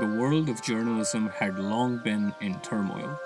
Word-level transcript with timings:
the 0.00 0.06
world 0.06 0.48
of 0.48 0.62
journalism 0.62 1.28
had 1.28 1.58
long 1.58 1.98
been 1.98 2.34
in 2.40 2.58
turmoil. 2.60 3.20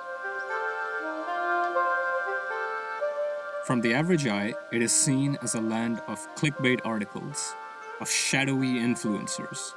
From 3.65 3.81
the 3.81 3.95
average 3.95 4.27
eye, 4.27 4.54
it 4.72 4.83
is 4.83 4.92
seen 4.92 5.38
as 5.40 5.54
a 5.54 5.60
land 5.60 6.03
of 6.08 6.26
clickbait 6.35 6.81
articles, 6.85 7.54
of 8.01 8.10
shadowy 8.10 8.74
influencers, 8.74 9.74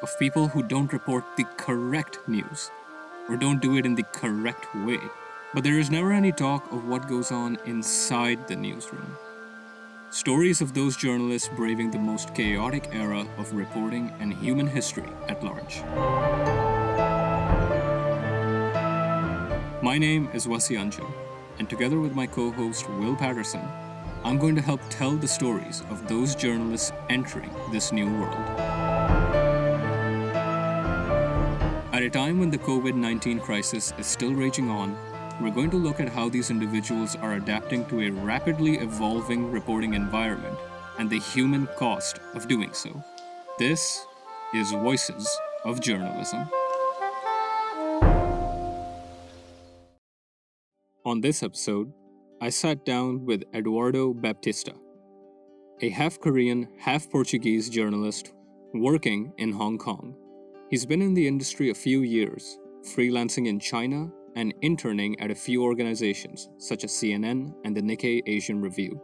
of 0.00 0.18
people 0.18 0.48
who 0.48 0.62
don't 0.62 0.94
report 0.94 1.24
the 1.36 1.44
correct 1.58 2.18
news 2.26 2.70
or 3.28 3.36
don't 3.36 3.60
do 3.60 3.76
it 3.76 3.84
in 3.84 3.94
the 3.94 4.02
correct 4.04 4.74
way. 4.76 5.00
But 5.52 5.62
there 5.62 5.78
is 5.78 5.90
never 5.90 6.10
any 6.10 6.32
talk 6.32 6.72
of 6.72 6.88
what 6.88 7.06
goes 7.06 7.30
on 7.30 7.58
inside 7.66 8.48
the 8.48 8.56
newsroom. 8.56 9.18
Stories 10.14 10.60
of 10.60 10.74
those 10.74 10.96
journalists 10.96 11.50
braving 11.56 11.90
the 11.90 11.98
most 11.98 12.36
chaotic 12.36 12.88
era 12.92 13.26
of 13.36 13.52
reporting 13.52 14.12
and 14.20 14.32
human 14.32 14.64
history 14.64 15.08
at 15.28 15.42
large. 15.42 15.82
My 19.82 19.98
name 19.98 20.28
is 20.32 20.46
Wasi 20.46 20.78
Anjum, 20.78 21.12
and 21.58 21.68
together 21.68 21.98
with 21.98 22.14
my 22.14 22.28
co 22.28 22.52
host 22.52 22.88
Will 22.90 23.16
Patterson, 23.16 23.60
I'm 24.22 24.38
going 24.38 24.54
to 24.54 24.62
help 24.62 24.80
tell 24.88 25.16
the 25.16 25.26
stories 25.26 25.82
of 25.90 26.06
those 26.06 26.36
journalists 26.36 26.92
entering 27.10 27.50
this 27.72 27.90
new 27.90 28.06
world. 28.06 28.46
At 31.92 32.04
a 32.04 32.08
time 32.08 32.38
when 32.38 32.50
the 32.50 32.58
COVID 32.58 32.94
19 32.94 33.40
crisis 33.40 33.92
is 33.98 34.06
still 34.06 34.32
raging 34.32 34.70
on, 34.70 34.96
we're 35.40 35.50
going 35.50 35.70
to 35.70 35.76
look 35.76 35.98
at 35.98 36.08
how 36.08 36.28
these 36.28 36.50
individuals 36.50 37.16
are 37.16 37.34
adapting 37.34 37.84
to 37.86 38.02
a 38.02 38.10
rapidly 38.10 38.78
evolving 38.78 39.50
reporting 39.50 39.94
environment 39.94 40.56
and 40.98 41.10
the 41.10 41.18
human 41.18 41.66
cost 41.76 42.20
of 42.34 42.46
doing 42.46 42.72
so. 42.72 43.02
This 43.58 44.06
is 44.54 44.70
Voices 44.70 45.28
of 45.64 45.80
Journalism. 45.80 46.48
On 51.04 51.20
this 51.20 51.42
episode, 51.42 51.92
I 52.40 52.50
sat 52.50 52.84
down 52.84 53.26
with 53.26 53.42
Eduardo 53.52 54.14
Baptista, 54.14 54.74
a 55.80 55.88
half 55.88 56.20
Korean, 56.20 56.68
half 56.78 57.10
Portuguese 57.10 57.68
journalist 57.68 58.32
working 58.72 59.32
in 59.38 59.52
Hong 59.52 59.78
Kong. 59.78 60.14
He's 60.70 60.86
been 60.86 61.02
in 61.02 61.14
the 61.14 61.26
industry 61.26 61.70
a 61.70 61.74
few 61.74 62.02
years, 62.02 62.58
freelancing 62.84 63.48
in 63.48 63.58
China 63.58 64.10
and 64.36 64.54
interning 64.62 65.18
at 65.20 65.30
a 65.30 65.34
few 65.34 65.62
organizations 65.62 66.48
such 66.58 66.84
as 66.84 66.92
CNN 66.92 67.54
and 67.64 67.76
the 67.76 67.82
Nikkei 67.82 68.22
Asian 68.26 68.60
Review. 68.60 69.00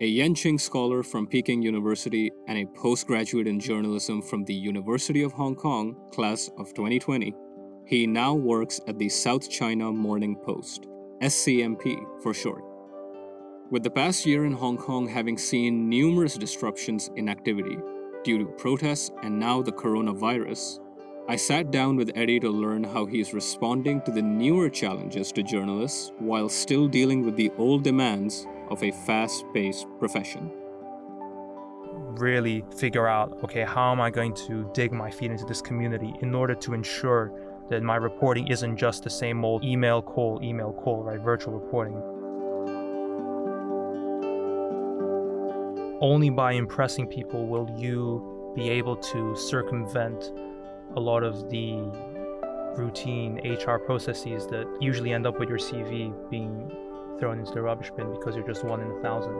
A 0.00 0.16
Yenching 0.18 0.60
scholar 0.60 1.02
from 1.02 1.26
Peking 1.26 1.62
University 1.62 2.30
and 2.48 2.58
a 2.58 2.66
postgraduate 2.66 3.46
in 3.46 3.58
journalism 3.58 4.20
from 4.20 4.44
the 4.44 4.54
University 4.54 5.22
of 5.22 5.32
Hong 5.32 5.54
Kong, 5.54 5.96
class 6.12 6.50
of 6.58 6.74
2020, 6.74 7.34
he 7.86 8.06
now 8.06 8.34
works 8.34 8.80
at 8.88 8.98
the 8.98 9.08
South 9.08 9.48
China 9.48 9.90
Morning 9.92 10.36
Post, 10.36 10.86
SCMP 11.22 12.04
for 12.22 12.34
short. 12.34 12.62
With 13.70 13.84
the 13.84 13.90
past 13.90 14.26
year 14.26 14.44
in 14.44 14.52
Hong 14.52 14.76
Kong 14.76 15.08
having 15.08 15.38
seen 15.38 15.88
numerous 15.88 16.36
disruptions 16.36 17.10
in 17.16 17.28
activity 17.28 17.78
due 18.22 18.38
to 18.38 18.44
protests 18.44 19.10
and 19.22 19.38
now 19.38 19.62
the 19.62 19.72
coronavirus, 19.72 20.78
I 21.28 21.34
sat 21.34 21.72
down 21.72 21.96
with 21.96 22.12
Eddie 22.14 22.38
to 22.38 22.48
learn 22.48 22.84
how 22.84 23.04
he 23.04 23.18
is 23.18 23.34
responding 23.34 24.00
to 24.02 24.12
the 24.12 24.22
newer 24.22 24.70
challenges 24.70 25.32
to 25.32 25.42
journalists 25.42 26.12
while 26.20 26.48
still 26.48 26.86
dealing 26.86 27.24
with 27.24 27.34
the 27.34 27.50
old 27.58 27.82
demands 27.82 28.46
of 28.70 28.80
a 28.84 28.92
fast 28.92 29.44
paced 29.52 29.88
profession. 29.98 30.52
Really 32.20 32.64
figure 32.76 33.08
out 33.08 33.42
okay, 33.42 33.64
how 33.64 33.90
am 33.90 34.00
I 34.00 34.08
going 34.08 34.34
to 34.46 34.70
dig 34.72 34.92
my 34.92 35.10
feet 35.10 35.32
into 35.32 35.44
this 35.44 35.60
community 35.60 36.14
in 36.20 36.32
order 36.32 36.54
to 36.54 36.74
ensure 36.74 37.32
that 37.70 37.82
my 37.82 37.96
reporting 37.96 38.46
isn't 38.46 38.76
just 38.76 39.02
the 39.02 39.10
same 39.10 39.44
old 39.44 39.64
email 39.64 40.00
call, 40.00 40.40
email 40.44 40.72
call, 40.72 41.02
right? 41.02 41.18
Virtual 41.18 41.54
reporting. 41.54 42.00
Only 46.00 46.30
by 46.30 46.52
impressing 46.52 47.08
people 47.08 47.48
will 47.48 47.68
you 47.76 48.52
be 48.54 48.70
able 48.70 48.96
to 48.96 49.34
circumvent 49.34 50.30
a 50.96 51.00
lot 51.00 51.22
of 51.22 51.50
the 51.50 51.74
routine 52.76 53.36
HR 53.44 53.78
processes 53.78 54.46
that 54.46 54.66
usually 54.80 55.12
end 55.12 55.26
up 55.26 55.38
with 55.38 55.48
your 55.48 55.58
CV 55.58 56.10
being 56.30 56.70
thrown 57.20 57.38
into 57.38 57.52
the 57.52 57.60
rubbish 57.60 57.90
bin 57.96 58.10
because 58.14 58.34
you're 58.34 58.46
just 58.46 58.64
one 58.64 58.80
in 58.80 58.90
a 58.90 59.02
thousand. 59.02 59.34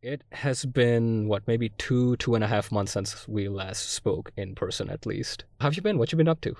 It 0.00 0.22
has 0.32 0.64
been 0.64 1.26
what 1.28 1.48
maybe 1.48 1.70
two 1.70 2.16
two 2.16 2.34
and 2.34 2.44
a 2.44 2.46
half 2.46 2.70
months 2.70 2.92
since 2.92 3.26
we 3.26 3.48
last 3.48 3.88
spoke 3.88 4.30
in 4.36 4.54
person, 4.54 4.90
at 4.90 5.06
least. 5.06 5.44
How 5.60 5.68
have 5.68 5.76
you 5.76 5.82
been? 5.82 5.98
What 5.98 6.12
you 6.12 6.18
been 6.18 6.28
up 6.28 6.40
to? 6.42 6.54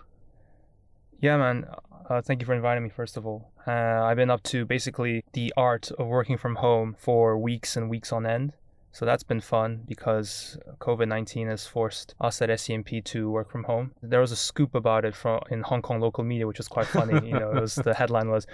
Yeah, 1.21 1.37
man. 1.37 1.67
Uh, 2.09 2.21
thank 2.21 2.41
you 2.41 2.47
for 2.47 2.55
inviting 2.55 2.83
me, 2.83 2.91
first 2.91 3.17
of 3.17 3.27
all. 3.27 3.54
Uh, 3.67 4.03
I've 4.05 4.17
been 4.17 4.31
up 4.31 4.43
to 4.45 4.65
basically 4.65 5.25
the 5.33 5.53
art 5.57 5.91
of 5.93 6.07
working 6.07 6.37
from 6.37 6.57
home 6.57 6.97
for 6.99 7.39
weeks 7.39 7.77
and 7.77 7.89
weeks 7.89 8.13
on 8.13 8.27
end. 8.27 8.53
So 8.93 9.05
that's 9.05 9.25
been 9.25 9.41
fun 9.41 9.83
because 9.89 10.57
COVID 10.79 11.09
19 11.09 11.49
has 11.49 11.67
forced 11.67 12.15
us 12.21 12.41
at 12.41 12.49
SCMP 12.49 13.03
to 13.07 13.29
work 13.29 13.51
from 13.51 13.65
home. 13.65 13.91
There 14.01 14.21
was 14.21 14.31
a 14.31 14.37
scoop 14.37 14.75
about 14.75 15.05
it 15.05 15.17
from 15.17 15.41
in 15.51 15.63
Hong 15.63 15.83
Kong 15.83 16.01
local 16.01 16.23
media, 16.23 16.47
which 16.47 16.59
was 16.59 16.69
quite 16.69 16.87
funny. 16.87 17.27
you 17.27 17.33
know, 17.35 17.51
it 17.51 17.61
was 17.61 17.75
the 17.75 17.95
headline 18.01 18.31
was 18.31 18.47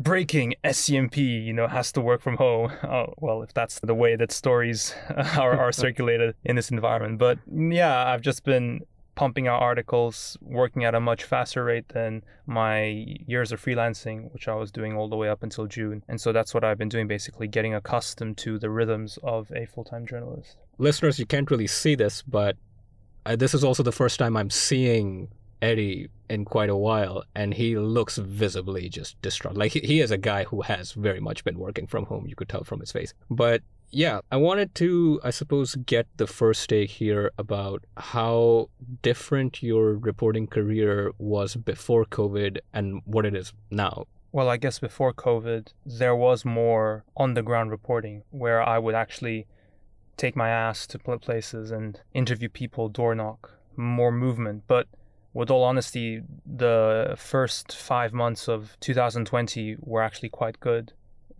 breaking 0.00 0.54
SCMP, 0.64 1.44
you 1.44 1.52
know, 1.52 1.68
has 1.68 1.92
to 1.92 2.00
work 2.00 2.22
from 2.22 2.36
home. 2.36 2.72
Oh, 2.82 3.14
well, 3.18 3.42
if 3.42 3.54
that's 3.54 3.78
the 3.80 3.94
way 3.94 4.16
that 4.16 4.32
stories 4.32 4.94
are, 5.38 5.58
are 5.58 5.72
circulated 5.72 6.34
in 6.44 6.56
this 6.56 6.70
environment. 6.70 7.18
But 7.18 7.38
yeah, 7.50 8.06
I've 8.06 8.20
just 8.20 8.44
been 8.44 8.80
pumping 9.14 9.46
out 9.46 9.60
articles, 9.60 10.38
working 10.40 10.84
at 10.84 10.94
a 10.94 11.00
much 11.00 11.24
faster 11.24 11.64
rate 11.64 11.88
than 11.88 12.22
my 12.46 12.84
years 13.26 13.52
of 13.52 13.62
freelancing, 13.62 14.32
which 14.32 14.48
I 14.48 14.54
was 14.54 14.70
doing 14.70 14.96
all 14.96 15.08
the 15.08 15.16
way 15.16 15.28
up 15.28 15.42
until 15.42 15.66
June. 15.66 16.02
And 16.08 16.20
so 16.20 16.32
that's 16.32 16.54
what 16.54 16.64
I've 16.64 16.78
been 16.78 16.88
doing 16.88 17.06
basically, 17.06 17.48
getting 17.48 17.74
accustomed 17.74 18.38
to 18.38 18.58
the 18.58 18.70
rhythms 18.70 19.18
of 19.22 19.50
a 19.54 19.66
full 19.66 19.84
time 19.84 20.06
journalist. 20.06 20.56
Listeners, 20.78 21.18
you 21.18 21.26
can't 21.26 21.50
really 21.50 21.66
see 21.66 21.94
this, 21.94 22.22
but 22.22 22.56
uh, 23.26 23.36
this 23.36 23.54
is 23.54 23.62
also 23.62 23.82
the 23.82 23.92
first 23.92 24.18
time 24.18 24.36
I'm 24.36 24.50
seeing 24.50 25.28
Eddie 25.60 26.08
in 26.28 26.44
quite 26.44 26.70
a 26.70 26.76
while, 26.76 27.22
and 27.34 27.54
he 27.54 27.76
looks 27.78 28.16
visibly 28.16 28.88
just 28.88 29.20
distraught. 29.22 29.56
Like 29.56 29.72
he, 29.72 29.80
he 29.80 30.00
is 30.00 30.10
a 30.10 30.18
guy 30.18 30.44
who 30.44 30.62
has 30.62 30.92
very 30.92 31.20
much 31.20 31.44
been 31.44 31.58
working 31.58 31.86
from 31.86 32.06
home, 32.06 32.26
you 32.26 32.34
could 32.34 32.48
tell 32.48 32.64
from 32.64 32.80
his 32.80 32.90
face. 32.90 33.14
But 33.30 33.62
yeah, 33.92 34.20
I 34.30 34.38
wanted 34.38 34.74
to, 34.76 35.20
I 35.22 35.30
suppose, 35.30 35.74
get 35.74 36.06
the 36.16 36.26
first 36.26 36.68
take 36.70 36.90
here 36.90 37.30
about 37.36 37.84
how 37.98 38.70
different 39.02 39.62
your 39.62 39.92
reporting 39.92 40.46
career 40.46 41.12
was 41.18 41.56
before 41.56 42.06
COVID 42.06 42.58
and 42.72 43.02
what 43.04 43.26
it 43.26 43.36
is 43.36 43.52
now. 43.70 44.06
Well, 44.32 44.48
I 44.48 44.56
guess 44.56 44.78
before 44.78 45.12
COVID, 45.12 45.74
there 45.84 46.16
was 46.16 46.42
more 46.42 47.04
on 47.18 47.34
the 47.34 47.42
ground 47.42 47.70
reporting 47.70 48.22
where 48.30 48.62
I 48.62 48.78
would 48.78 48.94
actually 48.94 49.46
take 50.16 50.34
my 50.34 50.48
ass 50.48 50.86
to 50.86 50.98
places 50.98 51.70
and 51.70 52.00
interview 52.14 52.48
people, 52.48 52.88
door 52.88 53.14
knock, 53.14 53.58
more 53.76 54.10
movement. 54.10 54.64
But 54.66 54.86
with 55.34 55.50
all 55.50 55.64
honesty, 55.64 56.22
the 56.46 57.14
first 57.18 57.76
five 57.76 58.14
months 58.14 58.48
of 58.48 58.78
2020 58.80 59.76
were 59.80 60.02
actually 60.02 60.30
quite 60.30 60.60
good 60.60 60.94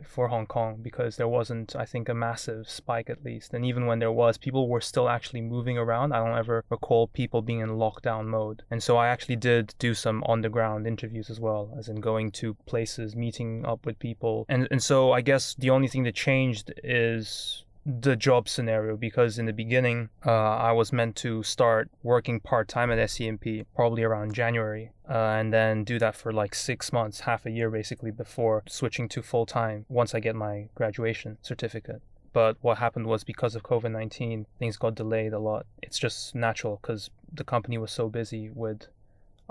for 0.06 0.28
Hong 0.28 0.46
Kong 0.46 0.78
because 0.82 1.16
there 1.16 1.28
wasn't, 1.28 1.74
I 1.76 1.84
think, 1.84 2.08
a 2.08 2.14
massive 2.14 2.68
spike 2.68 3.10
at 3.10 3.24
least. 3.24 3.54
And 3.54 3.64
even 3.64 3.86
when 3.86 3.98
there 3.98 4.12
was, 4.12 4.38
people 4.38 4.68
were 4.68 4.80
still 4.80 5.08
actually 5.08 5.40
moving 5.40 5.78
around. 5.78 6.12
I 6.12 6.18
don't 6.24 6.38
ever 6.38 6.64
recall 6.70 7.08
people 7.08 7.42
being 7.42 7.60
in 7.60 7.70
lockdown 7.70 8.26
mode. 8.26 8.62
And 8.70 8.82
so 8.82 8.96
I 8.96 9.08
actually 9.08 9.36
did 9.36 9.74
do 9.78 9.94
some 9.94 10.22
on 10.24 10.42
the 10.42 10.48
ground 10.48 10.86
interviews 10.86 11.30
as 11.30 11.40
well, 11.40 11.74
as 11.78 11.88
in 11.88 12.00
going 12.00 12.30
to 12.32 12.54
places, 12.66 13.16
meeting 13.16 13.64
up 13.64 13.86
with 13.86 13.98
people. 13.98 14.46
And, 14.48 14.68
and 14.70 14.82
so 14.82 15.12
I 15.12 15.20
guess 15.20 15.54
the 15.54 15.70
only 15.70 15.88
thing 15.88 16.04
that 16.04 16.14
changed 16.14 16.72
is 16.82 17.64
the 17.84 18.14
job 18.14 18.48
scenario 18.48 18.96
because 18.96 19.38
in 19.38 19.46
the 19.46 19.52
beginning 19.52 20.08
uh, 20.24 20.30
I 20.30 20.70
was 20.72 20.92
meant 20.92 21.16
to 21.16 21.42
start 21.42 21.90
working 22.02 22.38
part 22.38 22.68
time 22.68 22.92
at 22.92 22.98
SCMP 22.98 23.66
probably 23.74 24.04
around 24.04 24.34
January 24.34 24.92
uh, 25.08 25.14
and 25.14 25.52
then 25.52 25.82
do 25.82 25.98
that 25.98 26.14
for 26.14 26.32
like 26.32 26.54
six 26.54 26.92
months, 26.92 27.20
half 27.20 27.44
a 27.44 27.50
year 27.50 27.70
basically 27.70 28.12
before 28.12 28.62
switching 28.68 29.08
to 29.10 29.22
full 29.22 29.46
time 29.46 29.84
once 29.88 30.14
I 30.14 30.20
get 30.20 30.36
my 30.36 30.68
graduation 30.74 31.38
certificate. 31.42 32.02
But 32.32 32.56
what 32.60 32.78
happened 32.78 33.06
was 33.06 33.24
because 33.24 33.54
of 33.54 33.62
COVID 33.62 33.90
19, 33.90 34.46
things 34.58 34.76
got 34.76 34.94
delayed 34.94 35.32
a 35.32 35.38
lot. 35.38 35.66
It's 35.82 35.98
just 35.98 36.34
natural 36.34 36.78
because 36.80 37.10
the 37.32 37.44
company 37.44 37.78
was 37.78 37.90
so 37.90 38.08
busy 38.08 38.48
with 38.48 38.86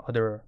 other 0.08 0.42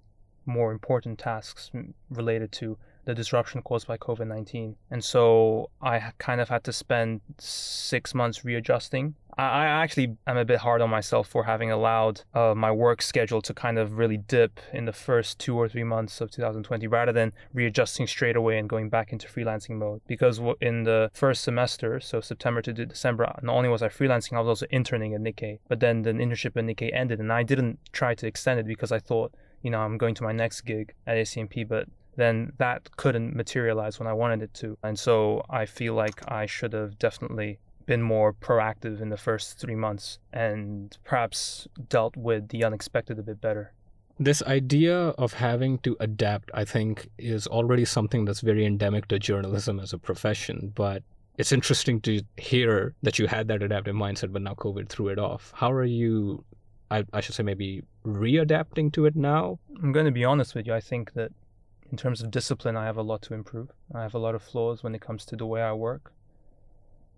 more 0.45 0.71
important 0.71 1.19
tasks 1.19 1.71
related 2.09 2.51
to 2.53 2.77
the 3.05 3.13
disruption 3.13 3.61
caused 3.61 3.87
by 3.87 3.97
COVID 3.97 4.27
19. 4.27 4.75
And 4.91 5.03
so 5.03 5.69
I 5.81 6.11
kind 6.17 6.41
of 6.41 6.49
had 6.49 6.63
to 6.65 6.73
spend 6.73 7.21
six 7.37 8.13
months 8.13 8.43
readjusting. 8.43 9.15
I 9.37 9.65
actually 9.65 10.15
am 10.27 10.37
a 10.37 10.45
bit 10.45 10.59
hard 10.59 10.81
on 10.81 10.89
myself 10.89 11.27
for 11.27 11.43
having 11.43 11.69
allowed 11.69 12.21
uh, 12.33 12.53
my 12.55 12.71
work 12.71 13.01
schedule 13.01 13.41
to 13.41 13.53
kind 13.53 13.77
of 13.77 13.97
really 13.97 14.15
dip 14.15 14.61
in 14.71 14.85
the 14.85 14.93
first 14.93 15.39
two 15.39 15.57
or 15.57 15.67
three 15.67 15.83
months 15.83 16.21
of 16.21 16.31
2020 16.31 16.87
rather 16.87 17.11
than 17.11 17.33
readjusting 17.53 18.07
straight 18.07 18.37
away 18.37 18.57
and 18.57 18.69
going 18.69 18.87
back 18.89 19.11
into 19.11 19.27
freelancing 19.27 19.71
mode. 19.71 19.99
Because 20.07 20.39
in 20.61 20.83
the 20.83 21.11
first 21.13 21.43
semester, 21.43 21.99
so 21.99 22.21
September 22.21 22.61
to 22.61 22.71
December, 22.71 23.37
not 23.41 23.55
only 23.55 23.67
was 23.67 23.81
I 23.81 23.89
freelancing, 23.89 24.37
I 24.37 24.39
was 24.39 24.47
also 24.47 24.67
interning 24.69 25.13
at 25.13 25.21
Nikkei. 25.21 25.59
But 25.67 25.81
then 25.81 26.03
the 26.03 26.11
internship 26.11 26.55
at 26.55 26.63
Nikkei 26.63 26.95
ended 26.95 27.19
and 27.19 27.33
I 27.33 27.43
didn't 27.43 27.79
try 27.91 28.15
to 28.15 28.27
extend 28.27 28.61
it 28.61 28.67
because 28.67 28.93
I 28.93 28.99
thought, 28.99 29.33
you 29.61 29.69
know, 29.69 29.79
I'm 29.79 29.97
going 29.97 30.15
to 30.15 30.23
my 30.23 30.31
next 30.31 30.61
gig 30.61 30.93
at 31.05 31.17
SCMP, 31.17 31.67
but 31.67 31.89
then 32.15 32.53
that 32.57 32.95
couldn't 32.97 33.35
materialize 33.35 33.99
when 33.99 34.07
I 34.07 34.13
wanted 34.13 34.41
it 34.41 34.53
to. 34.55 34.77
And 34.83 34.97
so 34.97 35.43
I 35.49 35.65
feel 35.65 35.93
like 35.93 36.21
I 36.31 36.45
should 36.45 36.73
have 36.73 36.97
definitely 36.97 37.59
been 37.85 38.01
more 38.01 38.33
proactive 38.33 39.01
in 39.01 39.09
the 39.09 39.17
first 39.17 39.59
three 39.59 39.75
months 39.75 40.19
and 40.33 40.97
perhaps 41.03 41.67
dealt 41.89 42.17
with 42.17 42.49
the 42.49 42.63
unexpected 42.63 43.19
a 43.19 43.23
bit 43.23 43.39
better. 43.39 43.73
This 44.17 44.41
idea 44.43 45.09
of 45.09 45.33
having 45.33 45.77
to 45.79 45.97
adapt, 45.99 46.49
I 46.53 46.63
think, 46.63 47.09
is 47.17 47.47
already 47.47 47.85
something 47.85 48.25
that's 48.25 48.39
very 48.39 48.65
endemic 48.65 49.07
to 49.09 49.19
journalism 49.19 49.79
as 49.79 49.91
a 49.91 49.97
profession. 49.97 50.71
But 50.73 51.03
it's 51.37 51.51
interesting 51.51 51.99
to 52.01 52.21
hear 52.37 52.95
that 53.03 53.19
you 53.19 53.27
had 53.27 53.49
that 53.49 53.61
adaptive 53.61 53.95
mindset, 53.95 54.31
but 54.31 54.41
now 54.41 54.53
COVID 54.53 54.87
threw 54.87 55.09
it 55.09 55.19
off. 55.19 55.51
How 55.53 55.69
are 55.71 55.83
you, 55.83 56.45
I, 56.89 57.03
I 57.11 57.19
should 57.19 57.35
say, 57.35 57.43
maybe 57.43 57.83
readapting 58.05 58.93
to 58.93 59.05
it 59.05 59.17
now? 59.17 59.59
I'm 59.83 59.91
going 59.91 60.05
to 60.05 60.13
be 60.13 60.23
honest 60.23 60.55
with 60.55 60.65
you. 60.65 60.73
I 60.73 60.79
think 60.79 61.11
that 61.13 61.33
in 61.91 61.97
terms 61.97 62.21
of 62.21 62.31
discipline, 62.31 62.75
I 62.75 62.85
have 62.85 62.97
a 62.97 63.03
lot 63.03 63.21
to 63.23 63.33
improve. 63.33 63.69
I 63.93 64.01
have 64.01 64.13
a 64.13 64.19
lot 64.19 64.35
of 64.35 64.41
flaws 64.41 64.83
when 64.83 64.95
it 64.95 65.01
comes 65.01 65.25
to 65.25 65.35
the 65.35 65.45
way 65.45 65.61
I 65.61 65.73
work. 65.73 66.13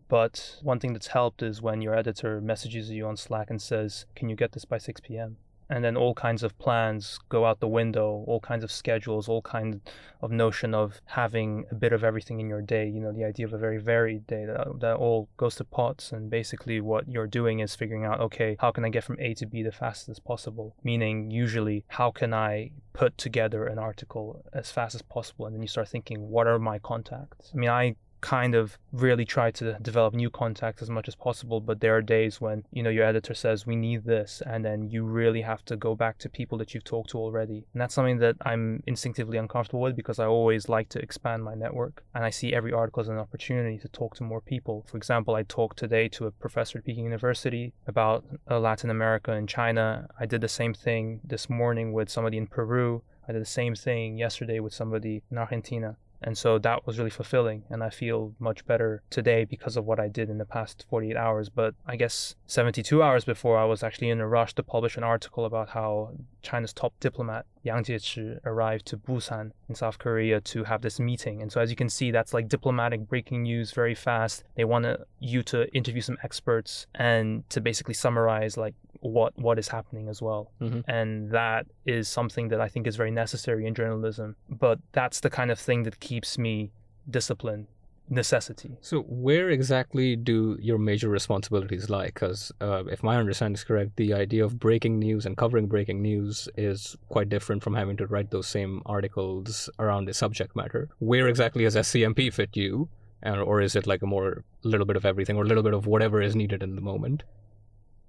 But 0.10 0.58
one 0.62 0.80
thing 0.80 0.94
that's 0.94 1.08
helped 1.08 1.42
is 1.42 1.62
when 1.62 1.82
your 1.82 1.96
editor 1.96 2.40
messages 2.40 2.90
you 2.90 3.06
on 3.08 3.18
Slack 3.18 3.50
and 3.50 3.62
says, 3.62 4.06
Can 4.16 4.30
you 4.30 4.36
get 4.36 4.54
this 4.54 4.66
by 4.66 4.78
6 4.78 5.02
p.m.? 5.02 5.38
And 5.70 5.84
then 5.84 5.98
all 5.98 6.14
kinds 6.14 6.44
of 6.44 6.58
plans 6.58 7.20
go 7.30 7.46
out 7.46 7.60
the 7.60 7.68
window 7.68 8.24
all 8.28 8.40
kinds 8.40 8.64
of 8.64 8.72
schedules 8.72 9.28
all 9.28 9.42
kind 9.42 9.82
of 10.22 10.32
notion 10.32 10.74
of 10.74 11.02
having 11.06 11.66
a 11.72 11.76
bit 11.76 11.94
of 11.94 12.04
everything 12.04 12.40
in 12.40 12.48
your 12.48 12.62
day 12.62 12.88
you 12.88 13.00
know 13.00 13.12
the 13.12 13.24
idea 13.24 13.46
of 13.46 13.54
a 13.54 13.58
very 13.58 13.78
varied 13.78 14.26
day 14.28 14.46
that, 14.46 14.68
that 14.80 14.96
all 14.96 15.30
goes 15.38 15.56
to 15.56 15.64
pots 15.64 16.12
and 16.12 16.30
basically 16.30 16.80
what 16.82 17.08
you're 17.08 17.28
doing 17.28 17.60
is 17.60 17.76
figuring 17.76 18.06
out 18.06 18.20
okay 18.20 18.56
how 18.60 18.72
can 18.72 18.84
i 18.86 18.90
get 18.90 19.04
from 19.04 19.18
a 19.20 19.34
to 19.34 19.46
b 19.46 19.64
the 19.64 19.72
fastest 19.72 20.24
possible? 20.24 20.76
Meaning 20.84 21.32
usually 21.32 21.84
how 21.88 22.12
can 22.12 22.34
i 22.34 22.72
put 22.94 23.18
together 23.18 23.66
an 23.66 23.78
article 23.78 24.44
as 24.54 24.72
fast 24.72 24.96
as 24.96 25.02
possible? 25.02 25.46
And 25.46 25.54
then 25.54 25.62
you 25.62 25.68
start 25.68 25.90
thinking 25.90 26.30
what 26.30 26.48
are 26.48 26.60
my 26.60 26.80
contacts? 26.80 27.52
I 27.54 27.58
mean 27.58 27.70
i 27.70 27.96
kind 28.28 28.56
of 28.56 28.78
really 28.92 29.24
try 29.24 29.50
to 29.50 29.78
develop 29.82 30.14
new 30.14 30.30
contacts 30.30 30.82
as 30.82 30.90
much 30.90 31.08
as 31.08 31.16
possible 31.16 31.62
but 31.62 31.80
there 31.80 31.96
are 31.96 32.02
days 32.02 32.42
when 32.42 32.62
you 32.72 32.84
know 32.84 32.90
your 32.90 33.06
editor 33.06 33.34
says 33.34 33.66
we 33.66 33.74
need 33.74 34.04
this 34.04 34.42
and 34.46 34.66
then 34.66 34.90
you 34.90 35.02
really 35.06 35.40
have 35.40 35.64
to 35.64 35.78
go 35.78 35.96
back 35.96 36.18
to 36.18 36.28
people 36.28 36.58
that 36.58 36.74
you've 36.74 36.84
talked 36.84 37.12
to 37.12 37.18
already. 37.18 37.66
And 37.72 37.80
that's 37.80 37.96
something 37.96 38.18
that 38.18 38.36
i'm 38.42 38.84
instinctively 38.86 39.38
uncomfortable 39.38 39.80
with 39.80 39.96
because 39.96 40.20
i 40.20 40.26
always 40.26 40.68
like 40.68 40.90
to 40.90 41.00
expand 41.00 41.42
my 41.42 41.56
network 41.56 42.04
and 42.14 42.26
i 42.26 42.30
see 42.30 42.54
every 42.54 42.74
article 42.74 43.00
as 43.00 43.08
an 43.08 43.18
opportunity 43.18 43.78
to 43.78 43.88
talk 43.88 44.18
to 44.18 44.24
more 44.24 44.42
people. 44.42 44.86
For 44.90 44.98
example 44.98 45.34
i 45.36 45.44
talked 45.44 45.80
today 45.80 46.10
to 46.10 46.26
a 46.26 46.32
professor 46.32 46.80
at 46.80 46.84
peking 46.84 47.06
university 47.06 47.72
about 47.88 48.26
uh, 48.52 48.60
latin 48.60 48.90
america 48.90 49.32
and 49.32 49.48
china. 49.48 50.10
I 50.20 50.26
did 50.26 50.42
the 50.42 50.50
same 50.50 50.74
thing 50.74 51.22
this 51.24 51.50
morning 51.50 51.94
with 51.94 52.10
somebody 52.10 52.38
in 52.38 52.48
peru. 52.48 53.04
I 53.26 53.32
did 53.32 53.42
the 53.42 53.46
same 53.62 53.76
thing 53.76 54.18
yesterday 54.18 54.60
with 54.60 54.74
somebody 54.74 55.24
in 55.32 55.38
Argentina. 55.38 55.96
And 56.22 56.38
so 56.38 56.58
that 56.60 56.86
was 56.86 56.98
really 56.98 57.10
fulfilling. 57.10 57.64
And 57.70 57.84
I 57.84 57.90
feel 57.90 58.34
much 58.40 58.66
better 58.66 59.04
today 59.10 59.46
because 59.46 59.78
of 59.78 59.86
what 59.86 60.00
I 60.00 60.08
did 60.08 60.30
in 60.30 60.38
the 60.38 60.46
past 60.46 60.86
48 60.90 61.16
hours. 61.16 61.50
But 61.50 61.76
I 61.86 61.96
guess 61.96 62.36
72 62.48 63.04
hours 63.04 63.26
before, 63.26 63.58
I 63.58 63.66
was 63.66 63.84
actually 63.84 64.10
in 64.10 64.20
a 64.20 64.28
rush 64.28 64.54
to 64.56 64.64
publish 64.64 64.98
an 64.98 65.04
article 65.04 65.46
about 65.46 65.70
how 65.70 66.12
China's 66.42 66.74
top 66.74 66.94
diplomat, 67.00 67.46
Yang 67.64 67.84
Jiechi, 67.84 68.40
arrived 68.46 68.86
to 68.88 68.98
Busan 68.98 69.52
in 69.68 69.76
South 69.76 70.00
Korea 70.00 70.40
to 70.42 70.64
have 70.64 70.82
this 70.82 71.00
meeting. 71.00 71.42
And 71.42 71.52
so, 71.52 71.60
as 71.60 71.70
you 71.70 71.76
can 71.76 71.90
see, 71.90 72.12
that's 72.12 72.34
like 72.34 72.48
diplomatic 72.48 73.08
breaking 73.08 73.44
news 73.44 73.72
very 73.72 73.96
fast. 73.96 74.44
They 74.56 74.64
want 74.64 74.86
you 75.20 75.44
to 75.44 75.68
interview 75.76 76.02
some 76.02 76.18
experts 76.24 76.88
and 76.96 77.48
to 77.50 77.60
basically 77.60 77.94
summarize 77.94 78.56
like 78.58 78.76
what 79.02 79.38
what 79.38 79.60
is 79.60 79.68
happening 79.68 80.08
as 80.10 80.22
well. 80.22 80.52
Mm-hmm. 80.62 80.82
and 80.90 81.32
that 81.32 81.66
is 81.86 82.08
something 82.08 82.48
that 82.50 82.62
i 82.62 82.68
think 82.68 82.88
is 82.88 82.96
very 82.96 83.12
necessary 83.12 83.66
in 83.66 83.74
journalism 83.76 84.36
but 84.50 84.80
that's 84.92 85.20
the 85.20 85.30
kind 85.30 85.52
of 85.52 85.60
thing 85.60 85.84
that 85.84 86.00
keeps 86.00 86.38
me 86.38 86.72
disciplined. 87.10 87.68
Necessity. 88.10 88.78
So 88.80 89.02
where 89.02 89.50
exactly 89.50 90.16
do 90.16 90.58
your 90.62 90.78
major 90.78 91.10
responsibilities 91.10 91.90
lie? 91.90 92.06
Because 92.06 92.54
uh, 92.62 92.86
if 92.86 93.04
my 93.04 93.18
understanding 93.18 93.56
is 93.56 93.66
correct 93.66 93.98
the 93.98 94.14
idea 94.14 94.46
of 94.46 94.58
breaking 94.60 94.98
news 94.98 95.26
and 95.26 95.36
covering 95.36 95.68
breaking 95.68 96.02
news 96.02 96.48
is 96.56 96.96
quite 97.10 97.28
different 97.28 97.64
from 97.64 97.76
having 97.76 97.98
to 97.98 98.08
write 98.08 98.32
those 98.32 98.48
same 98.48 98.82
articles 98.86 99.70
around 99.78 100.08
a 100.08 100.14
subject 100.14 100.56
matter. 100.56 100.88
Where 101.00 101.28
exactly 101.28 101.66
does 101.66 101.76
scmp 101.76 102.34
fit 102.34 102.56
you? 102.56 102.88
Or 103.24 103.60
is 103.60 103.76
it 103.76 103.86
like 103.86 104.02
a 104.02 104.08
more 104.08 104.46
little 104.64 104.86
bit 104.86 104.96
of 104.96 105.06
everything 105.06 105.36
or 105.36 105.44
a 105.44 105.48
little 105.48 105.64
bit 105.64 105.74
of 105.74 105.86
whatever 105.86 106.22
is 106.22 106.34
needed 106.34 106.64
in 106.64 106.76
the 106.76 106.82
moment 106.82 107.24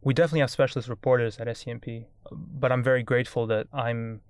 we 0.03 0.15
definitely 0.15 0.41
have 0.41 0.51
specialist 0.51 0.89
reporters 0.89 1.39
at 1.39 1.49
SCMP, 1.49 2.07
but 2.31 2.71
I'm 2.71 2.83
very 2.83 3.03
grateful 3.03 3.47
that 3.49 3.67
I'm 3.73 4.21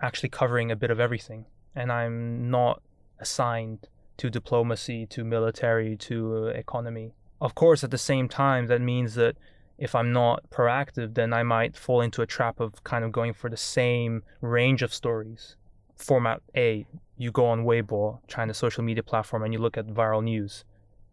actually 0.00 0.30
covering 0.30 0.70
a 0.70 0.76
bit 0.76 0.90
of 0.90 0.98
everything 0.98 1.44
and 1.74 1.92
I'm 1.92 2.50
not 2.50 2.82
assigned 3.18 3.88
to 4.16 4.30
diplomacy, 4.30 5.06
to 5.06 5.24
military, 5.24 5.96
to 5.96 6.36
uh, 6.36 6.58
economy. 6.58 7.12
Of 7.40 7.54
course, 7.54 7.84
at 7.84 7.90
the 7.90 7.98
same 7.98 8.28
time, 8.28 8.66
that 8.66 8.80
means 8.80 9.14
that 9.14 9.36
if 9.78 9.94
I'm 9.94 10.12
not 10.12 10.50
proactive, 10.50 11.14
then 11.14 11.32
I 11.32 11.42
might 11.42 11.76
fall 11.76 12.02
into 12.02 12.20
a 12.20 12.26
trap 12.26 12.60
of 12.60 12.84
kind 12.84 13.04
of 13.04 13.12
going 13.12 13.32
for 13.32 13.48
the 13.48 13.56
same 13.56 14.22
range 14.42 14.82
of 14.82 14.92
stories. 14.92 15.56
Format 15.96 16.42
A, 16.56 16.86
you 17.16 17.30
go 17.30 17.46
on 17.46 17.64
Weibo, 17.64 18.20
China's 18.26 18.58
social 18.58 18.82
media 18.82 19.02
platform, 19.02 19.42
and 19.42 19.52
you 19.54 19.58
look 19.58 19.78
at 19.78 19.86
viral 19.86 20.22
news, 20.22 20.64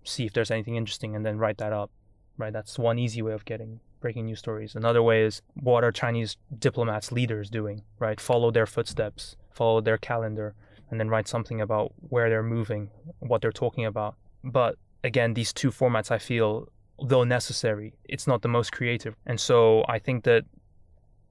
see 0.04 0.26
if 0.26 0.34
there's 0.34 0.52
anything 0.52 0.76
interesting, 0.76 1.16
and 1.16 1.26
then 1.26 1.38
write 1.38 1.58
that 1.60 1.72
up. 1.72 1.92
Right? 2.38 2.52
That's 2.52 2.78
one 2.78 3.00
easy 3.00 3.22
way 3.22 3.34
of 3.34 3.46
getting 3.46 3.80
breaking 4.00 4.26
news 4.26 4.40
stories. 4.40 4.76
Another 4.76 5.02
way 5.02 5.24
is 5.24 5.42
what 5.56 5.84
are 5.84 5.92
Chinese 5.92 6.38
diplomats, 6.58 7.12
leaders 7.12 7.50
doing, 7.50 7.84
right? 8.00 8.20
Follow 8.20 8.52
their 8.52 8.66
footsteps, 8.66 9.36
follow 9.52 9.82
their 9.82 9.98
calendar, 9.98 10.56
and 10.90 11.00
then 11.00 11.10
write 11.10 11.28
something 11.28 11.62
about 11.62 11.94
where 12.10 12.30
they're 12.30 12.44
moving, 12.44 12.90
what 13.20 13.42
they're 13.42 13.52
talking 13.52 13.86
about. 13.86 14.16
But 14.44 14.78
again, 15.04 15.34
these 15.34 15.52
two 15.52 15.72
formats, 15.72 16.12
I 16.12 16.18
feel, 16.18 16.70
though 17.04 17.24
necessary, 17.24 17.94
it's 18.06 18.28
not 18.28 18.42
the 18.42 18.48
most 18.48 18.72
creative. 18.72 19.16
And 19.26 19.40
so 19.40 19.84
I 19.88 20.00
think 20.00 20.24
that 20.24 20.46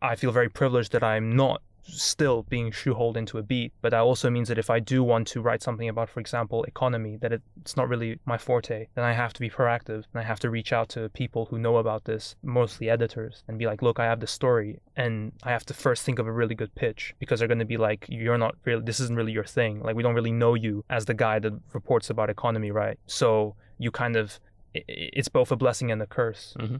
I 0.02 0.14
feel 0.16 0.32
very 0.32 0.48
privileged 0.48 0.92
that 0.92 1.02
I'm 1.02 1.34
not 1.34 1.62
still 1.86 2.42
being 2.44 2.70
shoehorned 2.70 3.16
into 3.16 3.38
a 3.38 3.42
beat. 3.42 3.72
But 3.80 3.90
that 3.90 4.00
also 4.00 4.30
means 4.30 4.48
that 4.48 4.58
if 4.58 4.70
I 4.70 4.80
do 4.80 5.02
want 5.02 5.26
to 5.28 5.40
write 5.40 5.62
something 5.62 5.88
about, 5.88 6.08
for 6.08 6.20
example, 6.20 6.64
economy, 6.64 7.16
that 7.20 7.32
it's 7.32 7.76
not 7.76 7.88
really 7.88 8.18
my 8.25 8.38
forte, 8.38 8.88
then 8.94 9.04
I 9.04 9.12
have 9.12 9.32
to 9.34 9.40
be 9.40 9.50
proactive 9.50 10.04
and 10.12 10.20
I 10.20 10.22
have 10.22 10.40
to 10.40 10.50
reach 10.50 10.72
out 10.72 10.88
to 10.90 11.08
people 11.11 11.46
who 11.46 11.58
know 11.58 11.76
about 11.76 12.04
this, 12.04 12.37
mostly 12.42 12.90
editors, 12.90 13.42
and 13.49 13.58
be 13.58 13.66
like, 13.66 13.82
look, 13.82 13.99
I 13.99 14.04
have 14.04 14.20
this 14.20 14.32
story. 14.32 14.80
And 14.96 15.32
I 15.42 15.50
have 15.50 15.66
to 15.66 15.75
first 15.75 16.04
think 16.04 16.18
of 16.18 16.26
a 16.26 16.32
really 16.32 16.54
good 16.54 16.75
pitch 16.75 17.14
because 17.18 17.38
they're 17.38 17.49
going 17.49 17.58
to 17.58 17.64
be 17.64 17.76
like, 17.76 18.06
you're 18.08 18.38
not 18.38 18.56
really, 18.64 18.82
this 18.82 19.00
isn't 19.00 19.16
really 19.16 19.32
your 19.32 19.44
thing. 19.44 19.80
Like, 19.82 19.96
we 19.96 20.02
don't 20.02 20.14
really 20.14 20.32
know 20.32 20.54
you 20.54 20.84
as 20.90 21.04
the 21.04 21.14
guy 21.14 21.38
that 21.38 21.52
reports 21.72 22.11
about 22.11 22.30
economy, 22.30 22.70
right? 22.70 22.99
So 23.06 23.54
you 23.78 23.90
kind 23.90 24.16
of, 24.16 24.40
it's 24.75 25.28
both 25.28 25.50
a 25.52 25.56
blessing 25.56 25.90
and 25.90 26.02
a 26.02 26.06
curse. 26.06 26.56
Mm-hmm. 26.58 26.76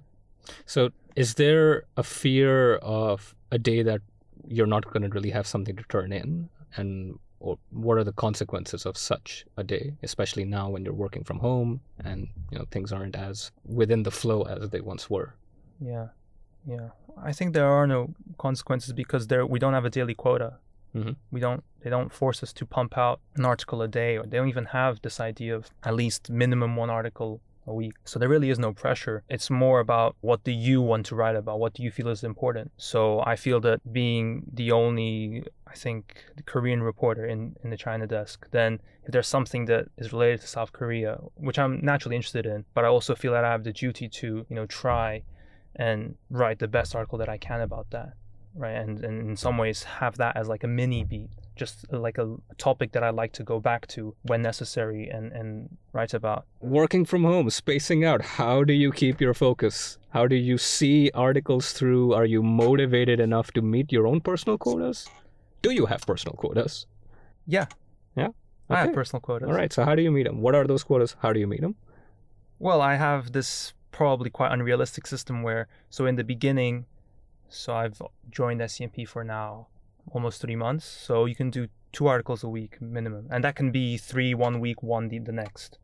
So, 0.65 0.91
is 1.17 1.35
there 1.35 1.85
a 1.97 2.03
fear 2.03 2.77
of 2.77 3.35
a 3.51 3.59
day 3.59 3.83
that 3.83 4.01
you're 4.49 4.67
not 4.67 4.85
going 4.93 5.03
to 5.03 5.09
really 5.09 5.31
have 5.31 5.47
something 5.47 5.77
to 5.77 5.83
turn 5.85 6.13
in 6.13 6.49
and 6.77 7.19
or 7.39 7.59
what 7.71 7.99
are 7.99 8.05
the 8.05 8.13
consequences 8.13 8.87
of 8.87 8.97
such 8.97 9.45
a 9.57 9.65
day 9.65 9.93
especially 10.03 10.45
now 10.45 10.71
when 10.71 10.85
you're 10.85 10.95
working 10.95 11.23
from 11.23 11.39
home 11.39 11.81
and 12.05 12.29
you 12.51 12.59
know 12.59 12.65
things 12.71 12.93
aren't 12.93 13.15
as 13.15 13.53
within 13.65 14.03
the 14.03 14.11
flow 14.11 14.43
as 14.43 14.71
they 14.71 14.81
once 14.81 15.11
were? 15.11 15.35
Yeah 15.81 16.09
yeah. 16.67 16.89
I 17.23 17.33
think 17.33 17.55
there 17.55 17.69
are 17.69 17.87
no 17.87 18.15
consequences 18.39 18.93
because 18.93 19.29
there 19.29 19.47
we 19.47 19.59
don't 19.59 19.73
have 19.73 19.85
a 19.85 19.91
daily 19.91 20.15
quota. 20.15 20.55
Mm-hmm. 20.95 21.13
we 21.31 21.41
don't 21.41 21.63
they 21.83 21.91
don't 21.91 22.11
force 22.11 22.43
us 22.43 22.55
to 22.55 22.65
pump 22.65 22.97
out 22.97 23.21
an 23.35 23.45
article 23.45 23.83
a 23.83 23.89
day 23.89 24.17
or 24.17 24.25
they 24.25 24.39
don't 24.39 24.49
even 24.49 24.65
have 24.67 25.03
this 25.03 25.21
idea 25.21 25.55
of 25.55 25.71
at 25.83 25.95
least 25.95 26.31
minimum 26.31 26.75
one 26.75 26.89
article 26.89 27.43
a 27.67 27.75
week. 27.75 27.95
So 28.05 28.19
there 28.19 28.29
really 28.29 28.51
is 28.51 28.59
no 28.59 28.73
pressure. 28.73 29.23
It's 29.29 29.51
more 29.51 29.81
about 29.81 30.17
what 30.21 30.45
do 30.45 30.53
you 30.53 30.81
want 30.81 31.07
to 31.07 31.15
write 31.15 31.37
about? 31.37 31.59
What 31.59 31.75
do 31.75 31.83
you 31.83 31.91
feel 31.91 32.09
is 32.09 32.25
important? 32.25 32.73
So 32.77 33.23
I 33.27 33.37
feel 33.37 33.61
that 33.61 33.93
being 33.93 34.43
the 34.53 34.73
only, 34.73 35.45
I 35.67 35.75
think, 35.75 36.25
Korean 36.47 36.83
reporter 36.83 37.27
in, 37.27 37.57
in 37.63 37.71
the 37.71 37.77
China 37.77 38.07
desk, 38.07 38.47
then 38.51 38.81
if 39.05 39.13
there's 39.13 39.29
something 39.29 39.67
that 39.67 39.87
is 39.99 40.13
related 40.13 40.41
to 40.43 40.47
South 40.47 40.73
Korea, 40.73 41.19
which 41.35 41.59
I'm 41.59 41.81
naturally 41.83 42.17
interested 42.17 42.47
in, 42.47 42.65
but 42.75 42.85
I 42.85 42.89
also 42.89 43.15
feel 43.15 43.33
that 43.33 43.45
I 43.45 43.51
have 43.51 43.65
the 43.65 43.73
duty 43.73 44.09
to, 44.09 44.47
you 44.49 44.57
know, 44.57 44.67
try 44.67 45.23
and 45.75 46.17
write 46.31 46.59
the 46.59 46.69
best 46.69 46.95
article 46.95 47.19
that 47.19 47.29
I 47.29 47.37
can 47.37 47.61
about 47.61 47.91
that. 47.91 48.15
Right. 48.55 48.77
And, 48.77 49.05
and 49.05 49.29
in 49.29 49.37
some 49.37 49.59
ways 49.59 49.83
have 49.83 50.17
that 50.17 50.37
as 50.37 50.49
like 50.49 50.65
a 50.65 50.69
mini 50.69 51.05
beat 51.05 51.29
just 51.57 51.87
uh, 51.93 51.99
like 51.99 52.19
a, 52.19 52.27
a 52.51 52.55
topic 52.59 52.93
that 52.93 53.03
I 53.03 53.11
like 53.11 53.33
to 53.33 53.43
go 53.43 53.59
back 53.59 53.87
to 53.89 54.15
when 54.23 54.43
necessary 54.43 55.09
and, 55.09 55.33
and 55.33 55.77
write 55.93 56.15
about. 56.15 56.47
Working 56.61 57.05
from 57.05 57.25
home, 57.25 57.51
spacing 57.51 58.05
out, 58.05 58.23
how 58.23 58.63
do 58.63 58.73
you 58.73 58.93
keep 58.93 59.21
your 59.21 59.35
focus? 59.35 59.99
How 60.11 60.27
do 60.27 60.37
you 60.37 60.59
see 60.59 61.11
articles 61.15 61.73
through? 61.73 62.13
Are 62.13 62.27
you 62.27 62.43
motivated 62.43 63.19
enough 63.19 63.51
to 63.53 63.63
meet 63.63 63.91
your 63.91 64.07
own 64.07 64.21
personal 64.21 64.59
quotas? 64.59 65.09
Do 65.63 65.73
you 65.73 65.87
have 65.87 66.03
personal 66.03 66.37
quotas? 66.37 66.87
Yeah. 67.47 67.67
Yeah? 68.17 68.29
I 68.69 68.81
have 68.81 68.93
personal 68.93 69.21
quotas. 69.21 69.49
All 69.49 69.55
right, 69.55 69.73
so 69.73 69.85
how 69.85 69.95
do 69.95 70.03
you 70.03 70.11
meet 70.11 70.25
them? 70.25 70.41
What 70.41 70.55
are 70.55 70.67
those 70.67 70.85
quotas? 70.85 71.17
How 71.21 71.33
do 71.33 71.41
you 71.41 71.47
meet 71.47 71.61
them? 71.61 71.75
Well, 72.59 72.81
I 72.81 72.97
have 72.97 73.33
this 73.33 73.73
probably 73.91 74.31
quite 74.31 74.53
unrealistic 74.53 75.07
system 75.07 75.43
where, 75.43 75.69
so 75.89 76.07
in 76.07 76.17
the 76.17 76.25
beginning, 76.25 76.87
so 77.49 77.75
I've 77.75 78.01
joined 78.31 78.61
SCMP 78.61 79.09
for 79.09 79.25
now 79.25 79.69
almost 80.13 80.41
three 80.41 80.57
months. 80.57 80.85
So 80.85 81.25
you 81.25 81.35
can 81.35 81.51
do 81.51 81.69
two 81.93 82.07
articles 82.07 82.45
a 82.45 82.49
week 82.49 82.81
minimum, 82.81 83.27
and 83.31 83.43
that 83.45 83.57
can 83.57 83.71
be 83.71 83.97
three 83.97 84.35
one 84.35 84.61
week, 84.61 84.83
one 84.83 85.09
the, 85.09 85.19
the 85.19 85.33
next. 85.33 85.79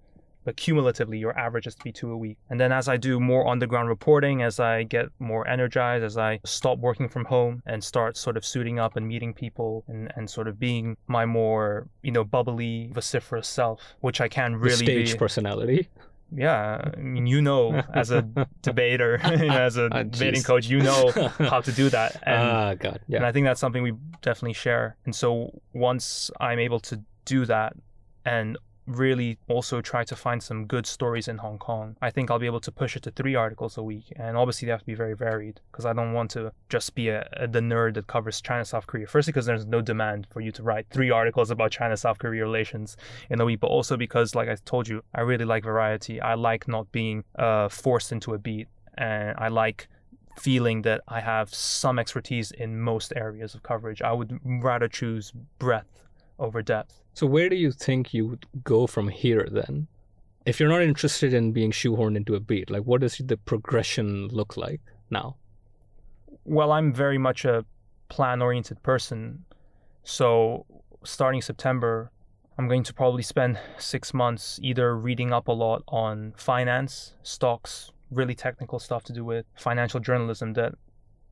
But 0.44 0.56
cumulatively, 0.56 1.18
your 1.18 1.38
average 1.38 1.66
has 1.66 1.76
to 1.76 1.84
be 1.84 1.92
two 1.92 2.10
a 2.10 2.16
week. 2.16 2.36
And 2.50 2.58
then 2.60 2.72
as 2.72 2.88
I 2.88 2.96
do 2.96 3.20
more 3.20 3.46
on 3.46 3.60
the 3.60 3.66
ground 3.68 3.88
reporting, 3.88 4.42
as 4.42 4.58
I 4.58 4.82
get 4.82 5.06
more 5.20 5.46
energized, 5.46 6.02
as 6.02 6.18
I 6.18 6.40
stop 6.44 6.78
working 6.78 7.08
from 7.08 7.26
home 7.26 7.62
and 7.64 7.82
start 7.84 8.16
sort 8.16 8.36
of 8.36 8.44
suiting 8.44 8.80
up 8.80 8.96
and 8.96 9.06
meeting 9.06 9.32
people 9.34 9.84
and, 9.86 10.12
and 10.16 10.28
sort 10.28 10.48
of 10.48 10.58
being 10.58 10.96
my 11.06 11.24
more, 11.26 11.86
you 12.02 12.10
know, 12.10 12.24
bubbly, 12.24 12.90
vociferous 12.92 13.46
self, 13.46 13.94
which 14.00 14.20
I 14.20 14.26
can 14.26 14.52
The 14.54 14.58
really 14.58 14.74
stage 14.84 15.12
be. 15.12 15.18
personality. 15.18 15.88
Yeah, 16.34 16.80
I 16.96 17.00
mean, 17.00 17.26
you 17.26 17.42
know, 17.42 17.82
as 17.94 18.10
a 18.10 18.22
debater, 18.62 19.18
as 19.22 19.76
a 19.76 19.88
Ah, 19.92 20.02
debating 20.02 20.42
coach, 20.42 20.66
you 20.66 20.80
know 20.80 21.10
how 21.38 21.60
to 21.60 21.72
do 21.72 21.90
that, 21.90 22.16
and, 22.22 22.42
ah, 22.50 22.74
God. 22.74 23.00
yeah. 23.06 23.18
and 23.18 23.26
I 23.26 23.32
think 23.32 23.44
that's 23.46 23.60
something 23.60 23.82
we 23.82 23.92
definitely 24.22 24.54
share. 24.54 24.96
And 25.04 25.14
so 25.14 25.60
once 25.74 26.30
I'm 26.40 26.58
able 26.58 26.80
to 26.80 27.02
do 27.26 27.44
that, 27.46 27.74
and 28.24 28.56
really 28.86 29.38
also 29.48 29.80
try 29.80 30.04
to 30.04 30.16
find 30.16 30.42
some 30.42 30.66
good 30.66 30.86
stories 30.86 31.28
in 31.28 31.38
Hong 31.38 31.58
Kong, 31.58 31.96
I 32.02 32.10
think 32.10 32.30
I'll 32.30 32.38
be 32.38 32.46
able 32.46 32.60
to 32.60 32.72
push 32.72 32.96
it 32.96 33.02
to 33.04 33.10
three 33.10 33.34
articles 33.34 33.76
a 33.76 33.82
week. 33.82 34.12
And 34.16 34.36
obviously, 34.36 34.66
they 34.66 34.72
have 34.72 34.80
to 34.80 34.86
be 34.86 34.94
very 34.94 35.14
varied 35.14 35.60
because 35.70 35.86
I 35.86 35.92
don't 35.92 36.12
want 36.12 36.30
to 36.32 36.52
just 36.68 36.94
be 36.94 37.08
a, 37.08 37.28
a, 37.36 37.46
the 37.46 37.60
nerd 37.60 37.94
that 37.94 38.06
covers 38.06 38.40
China 38.40 38.64
South 38.64 38.86
Korea. 38.86 39.06
Firstly, 39.06 39.32
because 39.32 39.46
there's 39.46 39.66
no 39.66 39.80
demand 39.80 40.26
for 40.30 40.40
you 40.40 40.50
to 40.52 40.62
write 40.62 40.86
three 40.90 41.10
articles 41.10 41.50
about 41.50 41.70
China 41.70 41.96
South 41.96 42.18
Korea 42.18 42.42
relations 42.42 42.96
in 43.30 43.40
a 43.40 43.44
week, 43.44 43.60
but 43.60 43.68
also 43.68 43.96
because, 43.96 44.34
like 44.34 44.48
I 44.48 44.56
told 44.64 44.88
you, 44.88 45.02
I 45.14 45.20
really 45.20 45.44
like 45.44 45.64
variety. 45.64 46.20
I 46.20 46.34
like 46.34 46.66
not 46.66 46.90
being 46.92 47.24
uh, 47.36 47.68
forced 47.68 48.12
into 48.12 48.34
a 48.34 48.38
beat, 48.38 48.68
and 48.98 49.36
I 49.38 49.48
like 49.48 49.88
feeling 50.38 50.82
that 50.82 51.02
I 51.08 51.20
have 51.20 51.54
some 51.54 51.98
expertise 51.98 52.50
in 52.52 52.80
most 52.80 53.12
areas 53.14 53.54
of 53.54 53.62
coverage. 53.62 54.00
I 54.02 54.12
would 54.12 54.40
rather 54.44 54.88
choose 54.88 55.32
breadth 55.58 56.02
over 56.38 56.62
depth. 56.62 57.01
So 57.14 57.26
where 57.26 57.48
do 57.48 57.56
you 57.56 57.72
think 57.72 58.14
you 58.14 58.26
would 58.26 58.46
go 58.64 58.86
from 58.86 59.08
here 59.08 59.48
then? 59.50 59.86
If 60.44 60.58
you're 60.58 60.68
not 60.68 60.82
interested 60.82 61.34
in 61.34 61.52
being 61.52 61.70
shoehorned 61.70 62.16
into 62.16 62.34
a 62.34 62.40
beat, 62.40 62.70
like 62.70 62.82
what 62.82 63.00
does 63.02 63.18
the 63.18 63.36
progression 63.36 64.28
look 64.28 64.56
like 64.56 64.80
now? 65.10 65.36
Well, 66.44 66.72
I'm 66.72 66.92
very 66.92 67.18
much 67.18 67.44
a 67.44 67.64
plan 68.08 68.42
oriented 68.42 68.82
person. 68.82 69.44
So, 70.02 70.66
starting 71.04 71.40
September, 71.42 72.10
I'm 72.58 72.66
going 72.66 72.82
to 72.84 72.94
probably 72.94 73.22
spend 73.22 73.58
six 73.78 74.12
months 74.12 74.58
either 74.62 74.96
reading 74.96 75.32
up 75.32 75.48
a 75.48 75.52
lot 75.52 75.82
on 75.86 76.32
finance, 76.36 77.14
stocks, 77.22 77.92
really 78.10 78.34
technical 78.34 78.78
stuff 78.78 79.04
to 79.04 79.12
do 79.12 79.24
with 79.24 79.46
financial 79.54 80.00
journalism 80.00 80.52
that 80.54 80.74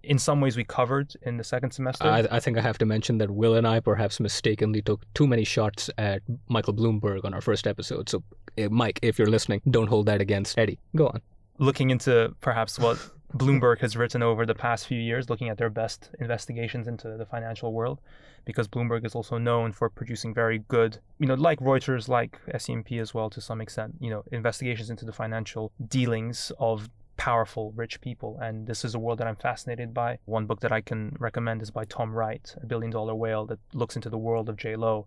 in 0.02 0.18
some 0.18 0.40
ways 0.40 0.56
we 0.56 0.64
covered 0.64 1.14
in 1.22 1.36
the 1.36 1.44
second 1.44 1.70
semester. 1.72 2.06
I, 2.06 2.26
I 2.30 2.40
think 2.40 2.58
I 2.58 2.60
have 2.62 2.78
to 2.78 2.86
mention 2.86 3.18
that 3.18 3.30
Will 3.30 3.54
and 3.54 3.66
I 3.66 3.80
perhaps 3.80 4.20
mistakenly 4.20 4.82
took 4.82 5.04
too 5.14 5.26
many 5.26 5.44
shots 5.44 5.90
at 5.98 6.22
Michael 6.48 6.74
Bloomberg 6.74 7.24
on 7.24 7.34
our 7.34 7.40
first 7.40 7.66
episode. 7.66 8.08
So, 8.08 8.22
eh, 8.58 8.68
Mike, 8.70 8.98
if 9.02 9.18
you're 9.18 9.28
listening, 9.28 9.60
don't 9.70 9.88
hold 9.88 10.06
that 10.06 10.20
against 10.20 10.58
Eddie. 10.58 10.78
Go 10.96 11.08
on. 11.08 11.20
looking 11.58 11.90
into 11.90 12.34
perhaps 12.40 12.78
what 12.78 12.96
Bloomberg 13.36 13.78
has 13.80 13.96
written 13.96 14.22
over 14.22 14.46
the 14.46 14.54
past 14.54 14.86
few 14.86 14.98
years, 14.98 15.28
looking 15.30 15.50
at 15.50 15.58
their 15.58 15.70
best 15.70 16.10
investigations 16.18 16.88
into 16.88 17.16
the 17.16 17.26
financial 17.26 17.72
world, 17.72 18.00
because 18.46 18.66
Bloomberg 18.66 19.04
is 19.04 19.14
also 19.14 19.36
known 19.38 19.70
for 19.72 19.88
producing 19.90 20.32
very 20.34 20.60
good, 20.68 20.98
you 21.18 21.26
know, 21.26 21.34
like 21.34 21.60
Reuters, 21.60 22.08
like 22.08 22.38
SCMP 22.54 23.00
as 23.00 23.12
well 23.14 23.28
to 23.30 23.40
some 23.40 23.60
extent, 23.60 23.94
you 24.00 24.10
know, 24.10 24.24
investigations 24.32 24.88
into 24.90 25.04
the 25.04 25.12
financial 25.12 25.70
dealings 25.86 26.50
of 26.58 26.88
powerful, 27.20 27.70
rich 27.76 28.00
people. 28.00 28.38
And 28.40 28.66
this 28.66 28.82
is 28.82 28.94
a 28.94 28.98
world 28.98 29.18
that 29.18 29.26
I'm 29.26 29.36
fascinated 29.36 29.92
by. 29.92 30.18
One 30.24 30.46
book 30.46 30.60
that 30.60 30.72
I 30.72 30.80
can 30.80 31.14
recommend 31.18 31.60
is 31.60 31.70
by 31.70 31.84
Tom 31.84 32.14
Wright, 32.14 32.54
A 32.62 32.64
Billion 32.64 32.90
Dollar 32.90 33.14
Whale, 33.14 33.44
that 33.46 33.58
looks 33.74 33.94
into 33.94 34.08
the 34.08 34.16
world 34.16 34.48
of 34.48 34.56
Jho 34.56 34.78
Low. 34.78 35.06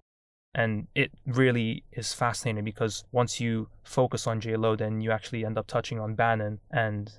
And 0.53 0.85
it 0.93 1.09
really 1.25 1.83
is 1.91 2.13
fascinating 2.13 2.63
because 2.63 3.03
once 3.11 3.41
you 3.41 3.67
focus 3.83 4.27
on 4.27 4.39
Jho 4.39 4.59
Low, 4.59 4.75
then 4.75 5.01
you 5.01 5.09
actually 5.09 5.43
end 5.43 5.57
up 5.57 5.65
touching 5.65 5.99
on 5.99 6.13
Bannon 6.13 6.59
and 6.69 7.11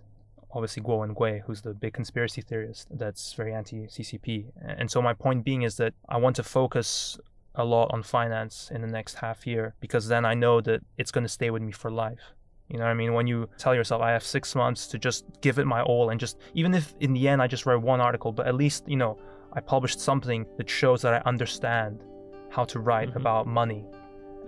obviously 0.53 0.81
Guo 0.81 1.05
Wengui, 1.05 1.43
who's 1.45 1.63
the 1.63 1.75
big 1.75 1.93
conspiracy 1.93 2.41
theorist 2.41 2.87
that's 2.93 3.33
very 3.33 3.53
anti 3.53 3.89
CCP. 3.89 4.53
And 4.63 4.89
so 4.89 5.03
my 5.03 5.13
point 5.13 5.45
being 5.45 5.63
is 5.63 5.77
that 5.79 5.95
I 6.09 6.19
want 6.19 6.37
to 6.37 6.45
focus 6.45 7.19
a 7.57 7.65
lot 7.65 7.91
on 7.93 8.05
finance 8.05 8.71
in 8.73 8.81
the 8.81 8.87
next 8.87 9.15
half 9.15 9.45
year 9.45 9.75
because 9.81 10.07
then 10.07 10.25
I 10.25 10.35
know 10.35 10.61
that 10.61 10.83
it's 10.97 11.11
going 11.11 11.25
to 11.25 11.29
stay 11.29 11.51
with 11.51 11.63
me 11.63 11.73
for 11.73 11.91
life. 11.91 12.35
You 12.69 12.79
know 12.79 12.85
what 12.85 12.91
I 12.91 12.95
mean? 12.95 13.13
When 13.13 13.27
you 13.27 13.49
tell 13.59 13.75
yourself, 13.75 14.01
I 14.01 14.11
have 14.13 14.23
six 14.25 14.55
months 14.55 14.87
to 14.89 14.99
just 14.99 15.25
give 15.43 15.59
it 15.59 15.67
my 15.67 15.83
all 15.83 16.11
and 16.11 16.19
just, 16.19 16.39
even 16.55 16.75
if 16.75 16.95
in 17.01 17.13
the 17.13 17.29
end 17.29 17.43
I 17.43 17.47
just 17.47 17.67
write 17.67 17.81
one 17.83 18.01
article, 18.01 18.33
but 18.33 18.47
at 18.47 18.55
least, 18.55 18.85
you 18.89 18.97
know, 18.97 19.19
I 19.53 19.61
published 19.61 20.01
something 20.01 20.47
that 20.57 20.69
shows 20.69 21.03
that 21.03 21.13
I 21.15 21.23
understand 21.29 22.03
how 22.51 22.65
to 22.65 22.81
write 22.81 23.11
Mhm. 23.11 23.17
about 23.17 23.47
money. 23.47 23.85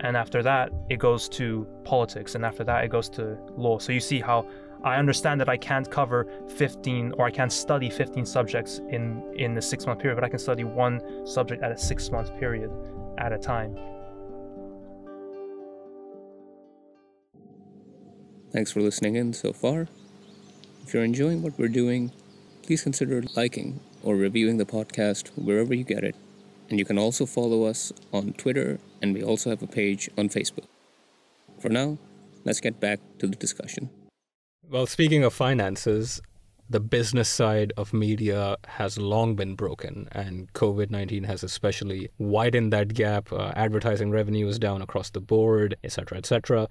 And 0.01 0.17
after 0.17 0.43
that, 0.43 0.71
it 0.89 0.97
goes 0.97 1.29
to 1.29 1.65
politics. 1.83 2.35
And 2.35 2.45
after 2.45 2.63
that, 2.63 2.83
it 2.83 2.89
goes 2.89 3.09
to 3.11 3.37
law. 3.55 3.77
So 3.79 3.91
you 3.91 3.99
see 3.99 4.19
how 4.19 4.45
I 4.83 4.97
understand 4.97 5.41
that 5.41 5.49
I 5.49 5.57
can't 5.57 5.89
cover 5.89 6.27
15 6.47 7.13
or 7.17 7.25
I 7.25 7.31
can't 7.31 7.51
study 7.51 7.89
15 7.89 8.25
subjects 8.25 8.79
in, 8.89 9.23
in 9.35 9.55
the 9.55 9.61
six 9.61 9.85
month 9.87 9.99
period, 9.99 10.15
but 10.15 10.23
I 10.23 10.29
can 10.29 10.39
study 10.39 10.63
one 10.63 11.01
subject 11.25 11.63
at 11.63 11.71
a 11.71 11.77
six 11.77 12.11
month 12.11 12.35
period 12.37 12.71
at 13.17 13.31
a 13.31 13.37
time. 13.37 13.75
Thanks 18.57 18.71
for 18.71 18.81
listening 18.81 19.15
in 19.15 19.33
so 19.33 19.53
far. 19.53 19.87
If 20.81 20.91
you're 20.91 21.03
enjoying 21.03 21.43
what 21.43 21.59
we're 21.59 21.67
doing, 21.67 22.11
please 22.63 22.81
consider 22.81 23.21
liking 23.35 23.81
or 24.01 24.15
reviewing 24.15 24.57
the 24.57 24.65
podcast 24.65 25.27
wherever 25.35 25.75
you 25.75 25.83
get 25.83 26.03
it. 26.03 26.15
And 26.67 26.79
you 26.79 26.83
can 26.83 26.97
also 26.97 27.27
follow 27.27 27.65
us 27.65 27.93
on 28.11 28.33
Twitter, 28.33 28.79
and 28.99 29.13
we 29.13 29.21
also 29.21 29.51
have 29.51 29.61
a 29.61 29.67
page 29.67 30.09
on 30.17 30.29
Facebook. 30.29 30.65
For 31.59 31.69
now, 31.69 31.99
let's 32.45 32.59
get 32.59 32.79
back 32.79 32.99
to 33.19 33.27
the 33.27 33.35
discussion. 33.35 33.91
Well, 34.67 34.87
speaking 34.87 35.23
of 35.23 35.35
finances, 35.35 36.19
the 36.67 36.79
business 36.79 37.29
side 37.29 37.73
of 37.77 37.93
media 37.93 38.57
has 38.65 38.97
long 38.97 39.35
been 39.35 39.53
broken, 39.53 40.09
and 40.13 40.51
COVID 40.53 40.89
19 40.89 41.25
has 41.25 41.43
especially 41.43 42.09
widened 42.17 42.73
that 42.73 42.95
gap. 42.95 43.31
Uh, 43.31 43.51
advertising 43.55 44.09
revenue 44.09 44.47
is 44.47 44.57
down 44.57 44.81
across 44.81 45.11
the 45.11 45.21
board, 45.21 45.77
etc., 45.83 46.17
etc. 46.17 46.67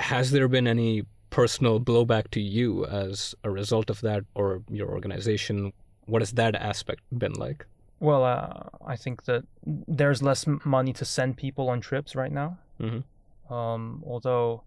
Has 0.00 0.30
there 0.30 0.48
been 0.48 0.66
any 0.66 1.04
personal 1.30 1.78
blowback 1.80 2.30
to 2.32 2.40
you 2.40 2.86
as 2.86 3.34
a 3.44 3.50
result 3.50 3.90
of 3.90 4.00
that, 4.00 4.24
or 4.34 4.62
your 4.70 4.88
organization? 4.88 5.72
What 6.06 6.22
has 6.22 6.32
that 6.32 6.54
aspect 6.56 7.02
been 7.16 7.34
like? 7.34 7.66
Well, 8.00 8.24
uh, 8.24 8.64
I 8.86 8.96
think 8.96 9.24
that 9.24 9.44
there's 9.66 10.22
less 10.22 10.46
money 10.64 10.92
to 10.94 11.04
send 11.04 11.36
people 11.36 11.68
on 11.68 11.80
trips 11.80 12.14
right 12.16 12.32
now. 12.32 12.58
Mhm. 12.80 13.04
Um, 13.50 14.02
although 14.06 14.62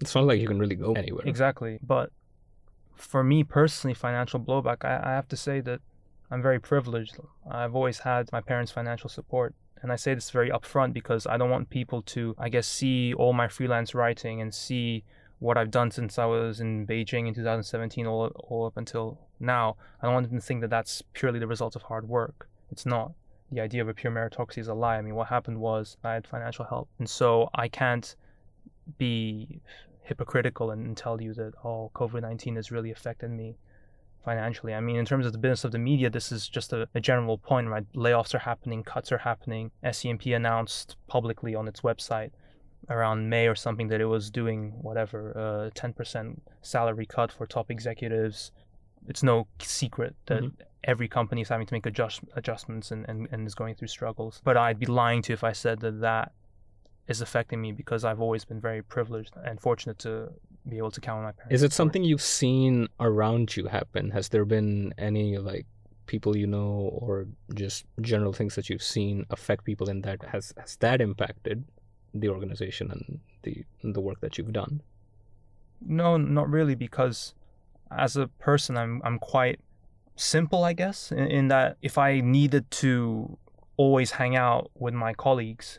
It's 0.00 0.14
not 0.14 0.24
like 0.24 0.38
you 0.40 0.46
can 0.46 0.58
really 0.58 0.76
go 0.76 0.92
anywhere. 0.92 1.24
Exactly. 1.24 1.78
But 1.82 2.10
for 2.94 3.24
me 3.24 3.44
personally, 3.44 3.94
financial 3.94 4.38
blowback, 4.38 4.84
I, 4.84 5.00
I 5.10 5.12
have 5.14 5.26
to 5.28 5.36
say 5.36 5.60
that 5.62 5.80
I'm 6.30 6.42
very 6.42 6.60
privileged. 6.60 7.16
I've 7.50 7.74
always 7.74 8.00
had 8.00 8.30
my 8.30 8.42
parents' 8.42 8.70
financial 8.70 9.08
support. 9.08 9.54
And 9.82 9.92
I 9.92 9.96
say 9.96 10.14
this 10.14 10.30
very 10.30 10.50
upfront 10.50 10.92
because 10.92 11.26
I 11.26 11.36
don't 11.36 11.50
want 11.50 11.70
people 11.70 12.02
to, 12.02 12.34
I 12.38 12.48
guess, 12.48 12.66
see 12.66 13.14
all 13.14 13.32
my 13.32 13.48
freelance 13.48 13.94
writing 13.94 14.40
and 14.40 14.54
see 14.54 15.04
what 15.38 15.58
I've 15.58 15.70
done 15.70 15.90
since 15.90 16.18
I 16.18 16.24
was 16.24 16.60
in 16.60 16.86
Beijing 16.86 17.28
in 17.28 17.34
2017 17.34 18.06
all, 18.06 18.28
all 18.48 18.66
up 18.66 18.76
until 18.76 19.18
now. 19.38 19.76
I 20.00 20.06
don't 20.06 20.14
want 20.14 20.30
them 20.30 20.40
to 20.40 20.44
think 20.44 20.62
that 20.62 20.70
that's 20.70 21.02
purely 21.12 21.38
the 21.38 21.46
result 21.46 21.76
of 21.76 21.82
hard 21.82 22.08
work. 22.08 22.48
It's 22.70 22.86
not. 22.86 23.12
The 23.52 23.60
idea 23.60 23.82
of 23.82 23.88
a 23.88 23.94
pure 23.94 24.12
meritocracy 24.12 24.58
is 24.58 24.68
a 24.68 24.74
lie. 24.74 24.96
I 24.96 25.02
mean, 25.02 25.14
what 25.14 25.28
happened 25.28 25.60
was 25.60 25.98
I 26.02 26.14
had 26.14 26.26
financial 26.26 26.64
help. 26.64 26.88
And 26.98 27.08
so 27.08 27.50
I 27.54 27.68
can't 27.68 28.16
be 28.98 29.60
hypocritical 30.02 30.70
and, 30.70 30.96
tell 30.96 31.20
you 31.20 31.34
that 31.34 31.52
oh 31.64 31.90
COVID 31.94 32.22
nineteen 32.22 32.56
has 32.56 32.70
really 32.70 32.92
affected 32.92 33.30
me 33.30 33.56
financially. 34.30 34.74
I 34.74 34.80
mean, 34.80 34.96
in 34.96 35.06
terms 35.06 35.24
of 35.24 35.32
the 35.32 35.38
business 35.38 35.64
of 35.64 35.70
the 35.72 35.78
media, 35.78 36.10
this 36.10 36.30
is 36.32 36.48
just 36.48 36.72
a, 36.72 36.88
a 36.96 37.00
general 37.00 37.38
point, 37.38 37.68
right? 37.68 37.86
Layoffs 37.94 38.34
are 38.34 38.40
happening, 38.50 38.82
cuts 38.82 39.12
are 39.12 39.18
happening. 39.30 39.70
SCMP 39.84 40.34
announced 40.34 40.96
publicly 41.06 41.54
on 41.54 41.68
its 41.68 41.80
website 41.82 42.32
around 42.90 43.30
May 43.30 43.46
or 43.46 43.54
something 43.54 43.86
that 43.88 44.00
it 44.00 44.06
was 44.16 44.24
doing 44.30 44.60
whatever 44.88 45.20
uh, 45.44 45.70
ten 45.74 45.92
percent 45.92 46.42
salary 46.60 47.06
cut 47.06 47.30
for 47.32 47.46
top 47.46 47.70
executives. 47.70 48.50
It's 49.08 49.22
no 49.22 49.46
secret 49.60 50.12
that 50.26 50.42
Mhm. 50.42 50.52
every 50.92 51.08
company 51.18 51.40
is 51.42 51.48
having 51.48 51.66
to 51.68 51.74
make 51.76 51.86
adjust, 51.86 52.20
adjustments 52.40 52.90
and, 52.90 53.08
and, 53.08 53.28
and 53.32 53.46
is 53.46 53.54
going 53.54 53.74
through 53.76 53.88
struggles. 53.98 54.40
But 54.44 54.56
I'd 54.56 54.80
be 54.80 54.86
lying 55.02 55.22
to 55.22 55.28
you 55.32 55.34
if 55.34 55.44
I 55.44 55.52
said 55.52 55.78
that 55.86 56.00
that 56.00 56.32
is 57.06 57.20
affecting 57.20 57.60
me 57.60 57.70
because 57.70 58.04
I've 58.04 58.20
always 58.26 58.44
been 58.44 58.60
very 58.60 58.82
privileged 58.82 59.32
and 59.48 59.60
fortunate 59.60 59.98
to 60.00 60.12
be 60.68 60.78
able 60.78 60.90
to 60.90 61.00
count 61.00 61.18
on 61.18 61.24
my 61.24 61.32
parents. 61.32 61.54
Is 61.54 61.62
it 61.62 61.72
something 61.72 62.04
you've 62.04 62.22
seen 62.22 62.88
around 63.00 63.56
you 63.56 63.66
happen? 63.66 64.10
Has 64.10 64.28
there 64.28 64.44
been 64.44 64.92
any 64.98 65.38
like 65.38 65.66
people 66.06 66.36
you 66.36 66.46
know 66.46 66.90
or 67.00 67.26
just 67.54 67.84
general 68.00 68.32
things 68.32 68.54
that 68.54 68.70
you've 68.70 68.82
seen 68.82 69.26
affect 69.30 69.64
people 69.64 69.88
in 69.88 70.02
that 70.02 70.22
has 70.24 70.52
has 70.56 70.76
that 70.76 71.00
impacted 71.00 71.64
the 72.14 72.28
organization 72.28 72.90
and 72.90 73.20
the 73.42 73.64
the 73.82 74.00
work 74.00 74.20
that 74.20 74.38
you've 74.38 74.52
done? 74.52 74.82
No, 75.84 76.16
not 76.16 76.48
really 76.48 76.74
because 76.74 77.34
as 77.90 78.16
a 78.16 78.26
person 78.26 78.76
I'm 78.76 79.00
I'm 79.04 79.18
quite 79.18 79.60
simple, 80.16 80.64
I 80.64 80.72
guess, 80.72 81.12
in, 81.12 81.26
in 81.26 81.48
that 81.48 81.76
if 81.82 81.98
I 81.98 82.20
needed 82.20 82.70
to 82.82 83.38
always 83.76 84.12
hang 84.12 84.34
out 84.34 84.70
with 84.74 84.94
my 84.94 85.12
colleagues 85.12 85.78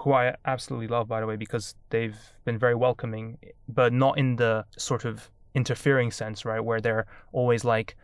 who 0.00 0.14
I 0.14 0.34
absolutely 0.46 0.88
love, 0.88 1.08
by 1.08 1.20
the 1.20 1.26
way, 1.26 1.36
because 1.36 1.74
they've 1.90 2.18
been 2.44 2.58
very 2.58 2.74
welcoming, 2.74 3.38
but 3.68 3.92
not 3.92 4.16
in 4.16 4.36
the 4.36 4.64
sort 4.76 5.04
of 5.04 5.30
interfering 5.54 6.10
sense, 6.10 6.44
right? 6.46 6.60
Where 6.60 6.80
they're 6.80 7.06
always 7.32 7.64
like 7.64 7.96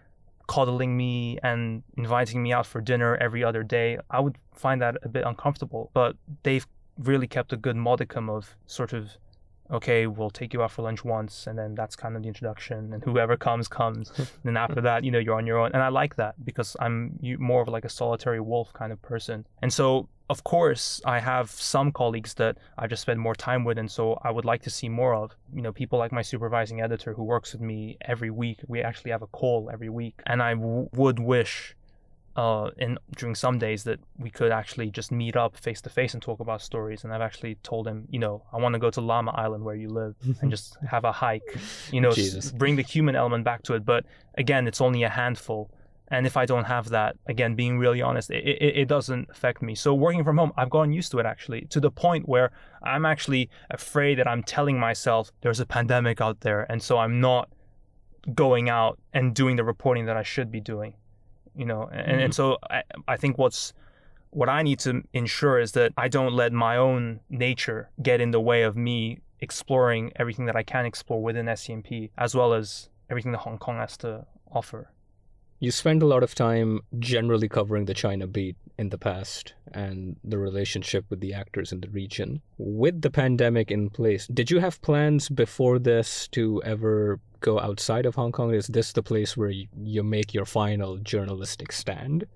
coddling 0.46 0.94
me 0.96 1.38
and 1.42 1.82
inviting 1.96 2.42
me 2.42 2.52
out 2.52 2.66
for 2.66 2.82
dinner 2.82 3.16
every 3.16 3.42
other 3.42 3.62
day. 3.62 3.98
I 4.10 4.20
would 4.20 4.36
find 4.52 4.80
that 4.82 4.98
a 5.02 5.08
bit 5.08 5.24
uncomfortable, 5.24 5.90
but 5.94 6.16
they've 6.42 6.66
really 6.98 7.26
kept 7.26 7.52
a 7.54 7.56
good 7.56 7.76
modicum 7.76 8.28
of 8.28 8.54
sort 8.66 8.92
of 8.92 9.16
okay, 9.70 10.06
we'll 10.06 10.30
take 10.30 10.52
you 10.52 10.62
out 10.62 10.70
for 10.70 10.82
lunch 10.82 11.04
once, 11.04 11.46
and 11.46 11.58
then 11.58 11.74
that's 11.74 11.96
kind 11.96 12.16
of 12.16 12.22
the 12.22 12.28
introduction, 12.28 12.92
and 12.92 13.02
whoever 13.04 13.36
comes 13.36 13.68
comes. 13.68 14.12
and 14.16 14.28
then 14.44 14.56
after 14.56 14.80
that, 14.80 15.04
you 15.04 15.10
know, 15.10 15.18
you're 15.18 15.36
on 15.36 15.46
your 15.46 15.58
own, 15.58 15.70
and 15.72 15.82
I 15.82 15.88
like 15.88 16.16
that 16.16 16.34
because 16.44 16.76
I'm 16.80 17.18
more 17.38 17.62
of 17.62 17.68
like 17.68 17.84
a 17.84 17.88
solitary 17.88 18.40
wolf 18.40 18.72
kind 18.72 18.92
of 18.92 19.00
person, 19.02 19.46
and 19.62 19.72
so 19.72 20.08
of 20.28 20.42
course 20.42 21.00
I 21.04 21.20
have 21.20 21.50
some 21.50 21.92
colleagues 21.92 22.34
that 22.34 22.58
I 22.76 22.86
just 22.86 23.02
spend 23.02 23.20
more 23.20 23.34
time 23.34 23.64
with, 23.64 23.78
and 23.78 23.90
so 23.90 24.18
I 24.22 24.30
would 24.30 24.44
like 24.44 24.62
to 24.62 24.70
see 24.70 24.88
more 24.88 25.14
of. 25.14 25.36
You 25.54 25.62
know, 25.62 25.72
people 25.72 25.98
like 25.98 26.12
my 26.12 26.22
supervising 26.22 26.80
editor 26.80 27.14
who 27.14 27.22
works 27.22 27.52
with 27.52 27.62
me 27.62 27.96
every 28.00 28.30
week. 28.30 28.60
We 28.66 28.82
actually 28.82 29.12
have 29.12 29.22
a 29.22 29.28
call 29.28 29.70
every 29.72 29.88
week, 29.88 30.20
and 30.26 30.42
I 30.42 30.54
w- 30.54 30.88
would 30.94 31.20
wish 31.20 31.75
uh, 32.36 32.70
in 32.76 32.98
during 33.16 33.34
some 33.34 33.58
days 33.58 33.84
that 33.84 33.98
we 34.18 34.28
could 34.28 34.52
actually 34.52 34.90
just 34.90 35.10
meet 35.10 35.36
up 35.36 35.56
face 35.56 35.80
to 35.80 35.88
face 35.88 36.12
and 36.12 36.22
talk 36.22 36.38
about 36.40 36.60
stories. 36.60 37.02
And 37.02 37.12
I've 37.12 37.22
actually 37.22 37.54
told 37.62 37.88
him, 37.88 38.06
you 38.10 38.18
know, 38.18 38.42
I 38.52 38.58
want 38.58 38.74
to 38.74 38.78
go 38.78 38.90
to 38.90 39.00
Lamma 39.00 39.36
Island 39.38 39.64
where 39.64 39.74
you 39.74 39.88
live 39.88 40.14
and 40.42 40.50
just 40.50 40.76
have 40.88 41.04
a 41.04 41.12
hike, 41.12 41.56
you 41.90 42.00
know, 42.00 42.10
s- 42.10 42.52
bring 42.52 42.76
the 42.76 42.82
human 42.82 43.16
element 43.16 43.44
back 43.44 43.62
to 43.64 43.74
it. 43.74 43.86
But 43.86 44.04
again, 44.36 44.68
it's 44.68 44.82
only 44.82 45.02
a 45.02 45.08
handful. 45.08 45.70
And 46.08 46.26
if 46.26 46.36
I 46.36 46.44
don't 46.44 46.64
have 46.64 46.90
that, 46.90 47.16
again, 47.26 47.54
being 47.54 47.78
really 47.78 48.02
honest, 48.02 48.30
it, 48.30 48.46
it, 48.46 48.76
it 48.76 48.88
doesn't 48.88 49.28
affect 49.30 49.62
me. 49.62 49.74
So 49.74 49.94
working 49.94 50.22
from 50.22 50.36
home, 50.36 50.52
I've 50.56 50.70
gotten 50.70 50.92
used 50.92 51.10
to 51.12 51.18
it 51.18 51.26
actually, 51.26 51.62
to 51.70 51.80
the 51.80 51.90
point 51.90 52.28
where 52.28 52.52
I'm 52.82 53.06
actually 53.06 53.48
afraid 53.70 54.18
that 54.18 54.28
I'm 54.28 54.42
telling 54.42 54.78
myself 54.78 55.32
there's 55.40 55.58
a 55.58 55.66
pandemic 55.66 56.20
out 56.20 56.40
there. 56.42 56.70
And 56.70 56.82
so 56.82 56.98
I'm 56.98 57.18
not 57.20 57.48
going 58.34 58.68
out 58.68 59.00
and 59.14 59.34
doing 59.34 59.56
the 59.56 59.64
reporting 59.64 60.04
that 60.04 60.16
I 60.18 60.22
should 60.22 60.52
be 60.52 60.60
doing 60.60 60.94
you 61.56 61.64
know 61.64 61.88
and, 61.92 62.06
mm-hmm. 62.06 62.20
and 62.20 62.34
so 62.34 62.58
I, 62.70 62.82
I 63.08 63.16
think 63.16 63.38
what's 63.38 63.72
what 64.30 64.48
i 64.48 64.62
need 64.62 64.78
to 64.80 65.02
ensure 65.12 65.58
is 65.58 65.72
that 65.72 65.92
i 65.96 66.08
don't 66.08 66.34
let 66.34 66.52
my 66.52 66.76
own 66.76 67.20
nature 67.30 67.90
get 68.02 68.20
in 68.20 68.30
the 68.30 68.40
way 68.40 68.62
of 68.62 68.76
me 68.76 69.20
exploring 69.40 70.12
everything 70.16 70.46
that 70.46 70.56
i 70.56 70.62
can 70.62 70.84
explore 70.84 71.22
within 71.22 71.46
scmp 71.46 72.10
as 72.18 72.34
well 72.34 72.52
as 72.52 72.88
everything 73.10 73.32
that 73.32 73.38
hong 73.38 73.58
kong 73.58 73.76
has 73.76 73.96
to 73.96 74.26
offer 74.52 74.90
you 75.58 75.70
spend 75.70 76.02
a 76.02 76.06
lot 76.06 76.22
of 76.22 76.34
time 76.34 76.80
generally 76.98 77.48
covering 77.48 77.86
the 77.86 77.94
China 77.94 78.26
beat 78.26 78.56
in 78.78 78.90
the 78.90 78.98
past 78.98 79.54
and 79.72 80.16
the 80.22 80.38
relationship 80.38 81.06
with 81.08 81.20
the 81.20 81.32
actors 81.32 81.72
in 81.72 81.80
the 81.80 81.88
region. 81.88 82.42
With 82.58 83.00
the 83.00 83.10
pandemic 83.10 83.70
in 83.70 83.88
place, 83.88 84.26
did 84.26 84.50
you 84.50 84.60
have 84.60 84.82
plans 84.82 85.28
before 85.28 85.78
this 85.78 86.28
to 86.28 86.62
ever 86.64 87.20
go 87.40 87.58
outside 87.58 88.04
of 88.04 88.14
Hong 88.16 88.32
Kong? 88.32 88.52
Is 88.52 88.66
this 88.66 88.92
the 88.92 89.02
place 89.02 89.36
where 89.36 89.50
you 89.50 90.02
make 90.02 90.34
your 90.34 90.44
final 90.44 90.98
journalistic 90.98 91.72
stand? 91.72 92.26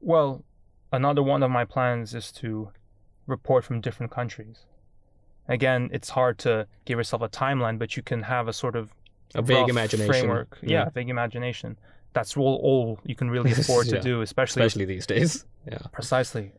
Well, 0.00 0.44
another 0.92 1.22
one 1.22 1.42
of 1.42 1.50
my 1.50 1.64
plans 1.64 2.14
is 2.14 2.30
to 2.32 2.70
report 3.26 3.64
from 3.64 3.80
different 3.80 4.12
countries. 4.12 4.66
Again, 5.48 5.88
it's 5.92 6.10
hard 6.10 6.38
to 6.40 6.66
give 6.84 6.98
yourself 6.98 7.22
a 7.22 7.28
timeline, 7.28 7.78
but 7.78 7.96
you 7.96 8.02
can 8.02 8.22
have 8.22 8.48
a 8.48 8.52
sort 8.52 8.76
of 8.76 8.92
a 9.34 9.40
vague 9.40 9.68
imagination 9.68 10.12
framework. 10.12 10.58
Yeah, 10.62 10.84
yeah 10.84 10.90
vague 10.90 11.08
imagination 11.08 11.78
that's 12.16 12.36
all, 12.36 12.58
all 12.62 12.98
you 13.04 13.14
can 13.14 13.30
really 13.30 13.52
afford 13.60 13.86
yeah. 13.86 13.96
to 13.96 14.00
do, 14.00 14.22
especially 14.22 14.62
especially 14.62 14.86
these 14.86 15.06
days. 15.06 15.44
Yeah, 15.68 15.78
precisely. 15.90 16.52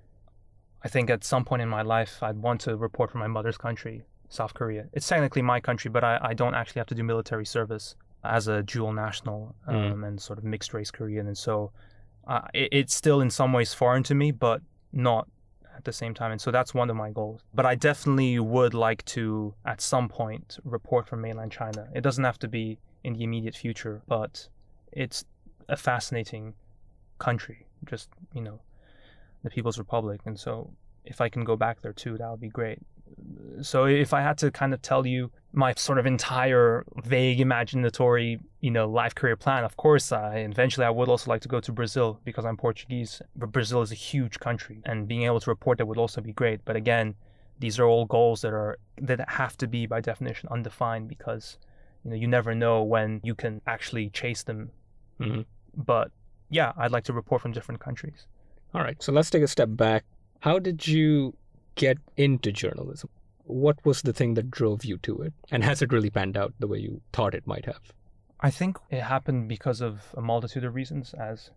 I 0.84 0.90
think 0.90 1.10
at 1.10 1.24
some 1.24 1.46
point 1.46 1.62
in 1.62 1.70
my 1.70 1.82
life, 1.82 2.22
I'd 2.22 2.36
want 2.36 2.60
to 2.62 2.76
report 2.76 3.10
from 3.10 3.22
my 3.22 3.28
mother's 3.28 3.58
country, 3.58 4.04
South 4.28 4.54
Korea. 4.54 4.88
It's 4.92 5.08
technically 5.08 5.42
my 5.42 5.62
country, 5.62 5.90
but 5.90 6.04
I, 6.04 6.20
I 6.22 6.34
don't 6.34 6.54
actually 6.54 6.82
have 6.82 6.88
to 6.88 6.96
do 6.96 7.04
military 7.04 7.46
service 7.46 7.96
as 8.26 8.50
a 8.50 8.64
dual 8.64 8.92
national 8.92 9.56
mm. 9.66 9.74
um, 9.74 10.02
mm. 10.02 10.08
and 10.08 10.22
sort 10.22 10.40
of 10.40 10.44
mixed 10.44 10.74
race 10.74 10.92
Korean, 10.92 11.28
and 11.28 11.38
so 11.38 11.72
uh, 12.28 12.42
it, 12.54 12.68
it's 12.74 12.94
still 12.94 13.22
in 13.22 13.30
some 13.30 13.54
ways 13.54 13.74
foreign 13.74 14.04
to 14.04 14.14
me, 14.14 14.32
but 14.32 14.62
not 14.92 15.30
at 15.78 15.86
the 15.86 15.94
same 15.94 16.14
time. 16.14 16.34
And 16.34 16.42
so 16.42 16.52
that's 16.52 16.74
one 16.74 16.90
of 16.90 16.98
my 16.98 17.12
goals. 17.12 17.40
But 17.54 17.66
I 17.66 17.76
definitely 17.76 18.40
would 18.40 18.74
like 18.74 19.06
to, 19.06 19.54
at 19.66 19.80
some 19.80 20.10
point, 20.10 20.60
report 20.66 21.08
from 21.08 21.22
mainland 21.22 21.54
China. 21.54 21.88
It 21.96 22.02
doesn't 22.02 22.26
have 22.26 22.40
to 22.40 22.50
be 22.50 22.78
in 23.06 23.14
the 23.14 23.24
immediate 23.24 23.56
future, 23.56 24.02
but 24.08 24.50
it's 24.92 25.24
a 25.70 25.78
fascinating 25.78 26.54
country, 27.20 27.68
just 27.86 28.10
you 28.34 28.42
know, 28.42 28.60
the 29.44 29.50
People's 29.50 29.78
Republic, 29.78 30.22
and 30.26 30.40
so 30.40 30.72
if 31.06 31.22
I 31.22 31.30
can 31.30 31.44
go 31.44 31.56
back 31.56 31.82
there 31.82 31.94
too, 31.94 32.18
that 32.18 32.30
would 32.30 32.42
be 32.42 32.50
great. 32.50 32.80
So 33.62 33.86
if 33.86 34.14
I 34.14 34.22
had 34.22 34.38
to 34.40 34.52
kind 34.52 34.74
of 34.74 34.82
tell 34.82 35.08
you 35.08 35.32
my 35.54 35.74
sort 35.78 35.98
of 35.98 36.06
entire 36.06 36.84
vague 37.04 37.40
imaginatory, 37.40 38.40
you 38.60 38.70
know, 38.70 38.90
life 38.90 39.16
career 39.16 39.38
plan, 39.38 39.64
of 39.64 39.78
course, 39.78 40.12
I 40.12 40.40
eventually 40.40 40.86
I 40.86 40.90
would 40.90 41.08
also 41.08 41.32
like 41.32 41.42
to 41.42 41.48
go 41.48 41.60
to 41.62 41.72
Brazil 41.72 42.20
because 42.26 42.46
I'm 42.46 42.58
Portuguese. 42.58 43.22
But 43.36 43.52
Brazil 43.52 43.82
is 43.82 43.92
a 43.92 43.96
huge 43.96 44.40
country, 44.40 44.82
and 44.86 45.08
being 45.08 45.24
able 45.24 45.40
to 45.40 45.50
report 45.50 45.78
there 45.78 45.86
would 45.86 45.98
also 45.98 46.22
be 46.22 46.34
great. 46.34 46.66
But 46.66 46.76
again, 46.76 47.16
these 47.60 47.80
are 47.80 47.86
all 47.86 48.06
goals 48.06 48.42
that 48.42 48.54
are 48.54 48.78
that 49.02 49.28
have 49.30 49.58
to 49.58 49.68
be 49.68 49.86
by 49.86 50.02
definition 50.02 50.50
undefined 50.52 51.08
because 51.08 51.58
you 52.04 52.12
know 52.12 52.18
you 52.18 52.28
never 52.28 52.54
know 52.54 52.84
when 52.84 53.22
you 53.24 53.36
can 53.36 53.62
actually 53.66 54.10
chase 54.10 54.44
them. 54.44 54.72
Mm-hmm. 55.20 55.42
But 55.78 56.12
yeah, 56.50 56.74
I'd 56.76 56.92
like 56.92 57.06
to 57.06 57.14
report 57.14 57.42
from 57.42 57.52
different 57.54 57.80
countries. 57.80 58.26
All 58.74 58.82
right. 58.82 59.02
So 59.02 59.12
let's 59.12 59.30
take 59.30 59.44
a 59.44 59.48
step 59.48 59.70
back. 59.72 60.04
How 60.42 60.60
did 60.60 60.88
you 60.88 61.36
get 61.76 61.98
into 62.18 62.52
journalism? 62.52 63.10
What 63.46 63.78
was 63.86 64.02
the 64.02 64.14
thing 64.14 64.34
that 64.34 64.52
drove 64.52 64.84
you 64.84 64.98
to 65.00 65.22
it? 65.22 65.34
And 65.52 65.64
has 65.64 65.82
it 65.82 65.92
really 65.92 66.10
panned 66.10 66.36
out 66.36 66.54
the 66.60 66.68
way 66.68 66.80
you 66.80 67.02
thought 67.14 67.34
it 67.34 67.48
might 67.48 67.66
have? 67.66 67.94
I 68.40 68.52
think 68.52 68.78
it 68.90 69.02
happened 69.02 69.48
because 69.48 69.82
of 69.82 70.14
a 70.16 70.22
multitude 70.22 70.64
of 70.64 70.76
reasons, 70.76 71.14
as 71.14 71.52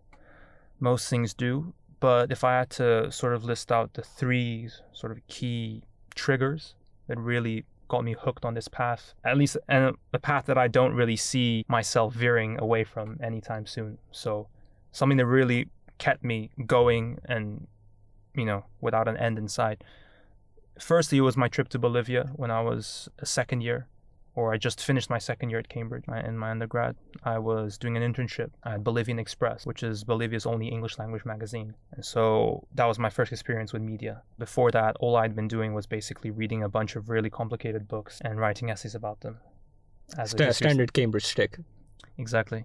most 0.78 1.08
things 1.08 1.34
do. 1.34 1.74
But 1.98 2.32
if 2.32 2.44
I 2.44 2.58
had 2.58 2.70
to 2.70 3.10
sort 3.12 3.34
of 3.34 3.44
list 3.44 3.70
out 3.70 3.94
the 3.94 4.02
three 4.02 4.70
sort 4.92 5.12
of 5.12 5.26
key 5.26 5.82
triggers 6.14 6.74
that 7.08 7.18
really 7.18 7.64
got 7.90 8.04
me 8.04 8.14
hooked 8.18 8.44
on 8.44 8.54
this 8.54 8.68
path, 8.68 9.12
at 9.24 9.36
least 9.36 9.56
and 9.68 9.96
a 10.14 10.18
path 10.18 10.46
that 10.46 10.56
I 10.56 10.68
don't 10.68 10.94
really 10.94 11.16
see 11.16 11.66
myself 11.68 12.14
veering 12.14 12.58
away 12.58 12.84
from 12.84 13.18
anytime 13.22 13.66
soon. 13.66 13.98
So 14.12 14.46
something 14.92 15.18
that 15.18 15.26
really 15.26 15.68
kept 15.98 16.24
me 16.24 16.50
going 16.66 17.18
and 17.26 17.66
you 18.34 18.46
know 18.46 18.64
without 18.80 19.08
an 19.08 19.16
end 19.16 19.36
in 19.38 19.48
sight. 19.48 19.82
Firstly, 20.78 21.18
it 21.18 21.22
was 21.22 21.36
my 21.36 21.48
trip 21.48 21.68
to 21.70 21.78
Bolivia 21.78 22.30
when 22.36 22.50
I 22.50 22.62
was 22.62 23.10
a 23.18 23.26
second 23.26 23.60
year 23.62 23.86
or 24.40 24.54
I 24.54 24.56
just 24.56 24.82
finished 24.82 25.10
my 25.10 25.18
second 25.18 25.50
year 25.50 25.58
at 25.58 25.68
Cambridge 25.68 26.04
in 26.24 26.38
my 26.38 26.50
undergrad. 26.50 26.96
I 27.24 27.38
was 27.38 27.76
doing 27.76 27.94
an 27.98 28.02
internship 28.10 28.50
at 28.64 28.82
Bolivian 28.82 29.18
Express, 29.18 29.66
which 29.66 29.82
is 29.82 30.02
Bolivia's 30.02 30.46
only 30.46 30.68
English 30.68 30.98
language 30.98 31.26
magazine. 31.26 31.74
And 31.92 32.02
so 32.02 32.66
that 32.74 32.86
was 32.86 32.98
my 32.98 33.10
first 33.10 33.32
experience 33.32 33.74
with 33.74 33.82
media. 33.82 34.22
Before 34.38 34.70
that, 34.70 34.96
all 34.98 35.16
I'd 35.16 35.36
been 35.36 35.46
doing 35.56 35.74
was 35.74 35.86
basically 35.86 36.30
reading 36.30 36.62
a 36.62 36.70
bunch 36.70 36.96
of 36.96 37.10
really 37.10 37.28
complicated 37.28 37.86
books 37.86 38.18
and 38.24 38.40
writing 38.40 38.70
essays 38.70 38.94
about 38.94 39.20
them. 39.20 39.36
As 40.16 40.30
St- 40.30 40.54
standard 40.54 40.94
Cambridge 40.94 41.26
stick. 41.26 41.58
Exactly. 42.16 42.64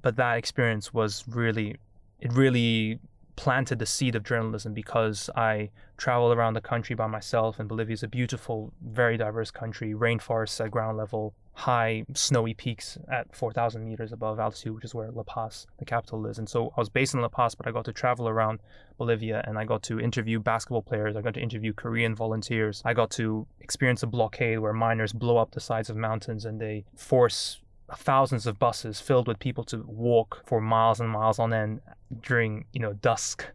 But 0.00 0.14
that 0.16 0.38
experience 0.38 0.94
was 0.94 1.24
really, 1.26 1.76
it 2.20 2.32
really 2.32 3.00
planted 3.36 3.78
the 3.78 3.86
seed 3.86 4.16
of 4.16 4.24
journalism 4.24 4.72
because 4.72 5.30
I 5.36 5.70
travel 5.96 6.32
around 6.32 6.54
the 6.54 6.60
country 6.60 6.96
by 6.96 7.06
myself, 7.06 7.58
and 7.58 7.68
Bolivia 7.68 7.94
is 7.94 8.02
a 8.02 8.08
beautiful, 8.08 8.72
very 8.82 9.16
diverse 9.16 9.50
country, 9.50 9.94
rainforests 9.94 10.64
at 10.64 10.70
ground 10.70 10.96
level, 10.96 11.34
high 11.52 12.04
snowy 12.14 12.52
peaks 12.52 12.98
at 13.10 13.34
4,000 13.34 13.82
meters 13.82 14.12
above 14.12 14.38
altitude, 14.38 14.74
which 14.74 14.84
is 14.84 14.94
where 14.94 15.10
La 15.10 15.22
Paz, 15.22 15.66
the 15.78 15.84
capital, 15.86 16.26
is. 16.26 16.38
And 16.38 16.48
so 16.48 16.72
I 16.76 16.80
was 16.80 16.90
based 16.90 17.14
in 17.14 17.20
La 17.20 17.28
Paz, 17.28 17.54
but 17.54 17.66
I 17.66 17.70
got 17.70 17.86
to 17.86 17.92
travel 17.92 18.28
around 18.28 18.60
Bolivia 18.98 19.42
and 19.46 19.58
I 19.58 19.64
got 19.64 19.82
to 19.84 19.98
interview 19.98 20.38
basketball 20.38 20.82
players. 20.82 21.16
I 21.16 21.22
got 21.22 21.34
to 21.34 21.40
interview 21.40 21.72
Korean 21.72 22.14
volunteers. 22.14 22.82
I 22.84 22.92
got 22.92 23.10
to 23.12 23.46
experience 23.60 24.02
a 24.02 24.06
blockade 24.06 24.58
where 24.58 24.74
miners 24.74 25.14
blow 25.14 25.38
up 25.38 25.52
the 25.52 25.60
sides 25.60 25.88
of 25.88 25.96
mountains 25.96 26.44
and 26.44 26.60
they 26.60 26.84
force 26.94 27.60
thousands 27.94 28.46
of 28.46 28.58
buses 28.58 29.00
filled 29.00 29.28
with 29.28 29.38
people 29.38 29.64
to 29.64 29.84
walk 29.86 30.42
for 30.44 30.60
miles 30.60 31.00
and 31.00 31.08
miles 31.08 31.38
on 31.38 31.52
end 31.52 31.80
during 32.22 32.64
you 32.72 32.80
know 32.80 32.92
dusk 32.94 33.46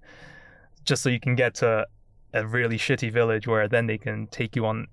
just 0.86 1.04
so 1.04 1.10
you 1.10 1.20
can 1.20 1.36
get 1.36 1.54
to 1.56 1.86
a 2.34 2.48
really 2.48 2.78
shitty 2.78 3.12
village 3.12 3.48
where 3.48 3.67
then 3.67 3.88
they 3.88 3.98
can 3.98 4.28
take 4.28 4.56
you 4.56 4.65
on 4.65 4.88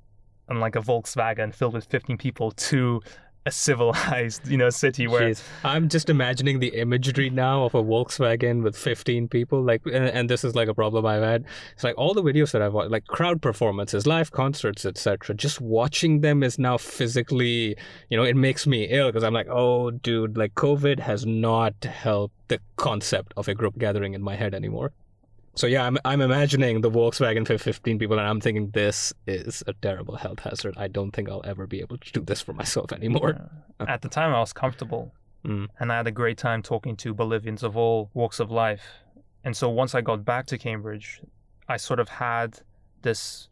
on 0.48 0.60
like 0.60 0.76
a 0.76 0.80
Volkswagen 0.80 1.54
filled 1.54 1.74
with 1.74 1.84
15 1.84 2.16
people 2.16 2.50
to 2.52 3.00
a 3.48 3.50
civilized, 3.50 4.46
you 4.46 4.56
know, 4.56 4.70
city 4.70 5.06
where 5.06 5.30
Jeez. 5.30 5.42
I'm 5.64 5.88
just 5.88 6.08
imagining 6.08 6.60
the 6.60 6.68
imagery 6.68 7.30
now 7.30 7.64
of 7.64 7.74
a 7.74 7.82
Volkswagen 7.82 8.62
with 8.62 8.76
15 8.76 9.28
people. 9.28 9.62
Like, 9.62 9.82
and, 9.86 10.04
and 10.04 10.30
this 10.30 10.44
is 10.44 10.54
like 10.54 10.68
a 10.68 10.74
problem 10.74 11.04
I've 11.06 11.22
had. 11.22 11.44
It's 11.74 11.84
like 11.84 11.96
all 11.96 12.14
the 12.14 12.22
videos 12.22 12.52
that 12.52 12.62
I've 12.62 12.74
watched, 12.74 12.90
like 12.90 13.06
crowd 13.06 13.42
performances, 13.42 14.06
live 14.06 14.30
concerts, 14.30 14.86
etc. 14.86 15.34
Just 15.34 15.60
watching 15.60 16.20
them 16.20 16.42
is 16.42 16.58
now 16.58 16.76
physically, 16.78 17.76
you 18.10 18.16
know, 18.16 18.24
it 18.24 18.36
makes 18.36 18.66
me 18.66 18.84
ill 18.84 19.08
because 19.08 19.24
I'm 19.24 19.34
like, 19.34 19.48
oh, 19.50 19.90
dude, 19.90 20.36
like 20.36 20.54
COVID 20.54 21.00
has 21.00 21.26
not 21.26 21.74
helped 21.84 22.34
the 22.48 22.60
concept 22.76 23.32
of 23.36 23.48
a 23.48 23.54
group 23.54 23.78
gathering 23.78 24.14
in 24.14 24.22
my 24.22 24.36
head 24.36 24.54
anymore. 24.54 24.92
So 25.58 25.66
yeah, 25.66 25.84
I'm 25.84 25.98
I'm 26.04 26.20
imagining 26.20 26.82
the 26.82 26.90
Volkswagen 26.90 27.44
for 27.44 27.58
15 27.58 27.98
people, 27.98 28.16
and 28.16 28.28
I'm 28.28 28.40
thinking 28.40 28.70
this 28.70 29.12
is 29.26 29.64
a 29.66 29.72
terrible 29.72 30.14
health 30.14 30.38
hazard. 30.38 30.74
I 30.76 30.86
don't 30.86 31.10
think 31.10 31.28
I'll 31.28 31.42
ever 31.44 31.66
be 31.66 31.80
able 31.80 31.98
to 31.98 32.12
do 32.12 32.20
this 32.20 32.40
for 32.40 32.52
myself 32.52 32.92
anymore. 32.92 33.36
Yeah. 33.80 33.92
At 33.94 34.02
the 34.02 34.08
time, 34.08 34.32
I 34.32 34.38
was 34.38 34.52
comfortable, 34.52 35.12
Mm. 35.44 35.66
and 35.80 35.90
I 35.92 35.96
had 35.96 36.06
a 36.06 36.12
great 36.12 36.38
time 36.38 36.62
talking 36.62 36.94
to 36.98 37.12
Bolivians 37.12 37.64
of 37.64 37.76
all 37.76 38.08
walks 38.14 38.38
of 38.38 38.52
life. 38.52 38.84
And 39.42 39.56
so 39.56 39.68
once 39.68 39.96
I 39.96 40.00
got 40.00 40.24
back 40.24 40.46
to 40.46 40.58
Cambridge, 40.58 41.20
I 41.68 41.76
sort 41.76 41.98
of 41.98 42.08
had 42.08 42.60
this, 43.02 43.48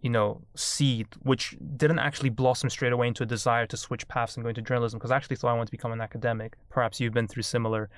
you 0.00 0.10
know, 0.10 0.42
seed 0.56 1.06
which 1.22 1.56
didn't 1.76 2.00
actually 2.00 2.30
blossom 2.30 2.68
straight 2.68 2.92
away 2.92 3.06
into 3.06 3.22
a 3.22 3.26
desire 3.26 3.66
to 3.66 3.76
switch 3.76 4.08
paths 4.08 4.36
and 4.36 4.42
go 4.42 4.48
into 4.48 4.62
journalism 4.62 4.98
because 4.98 5.12
I 5.12 5.16
actually 5.16 5.36
thought 5.36 5.50
I 5.50 5.54
wanted 5.54 5.66
to 5.66 5.76
become 5.78 5.92
an 5.92 6.00
academic. 6.00 6.56
Perhaps 6.68 6.98
you've 6.98 7.14
been 7.14 7.28
through 7.28 7.44
similar 7.44 7.90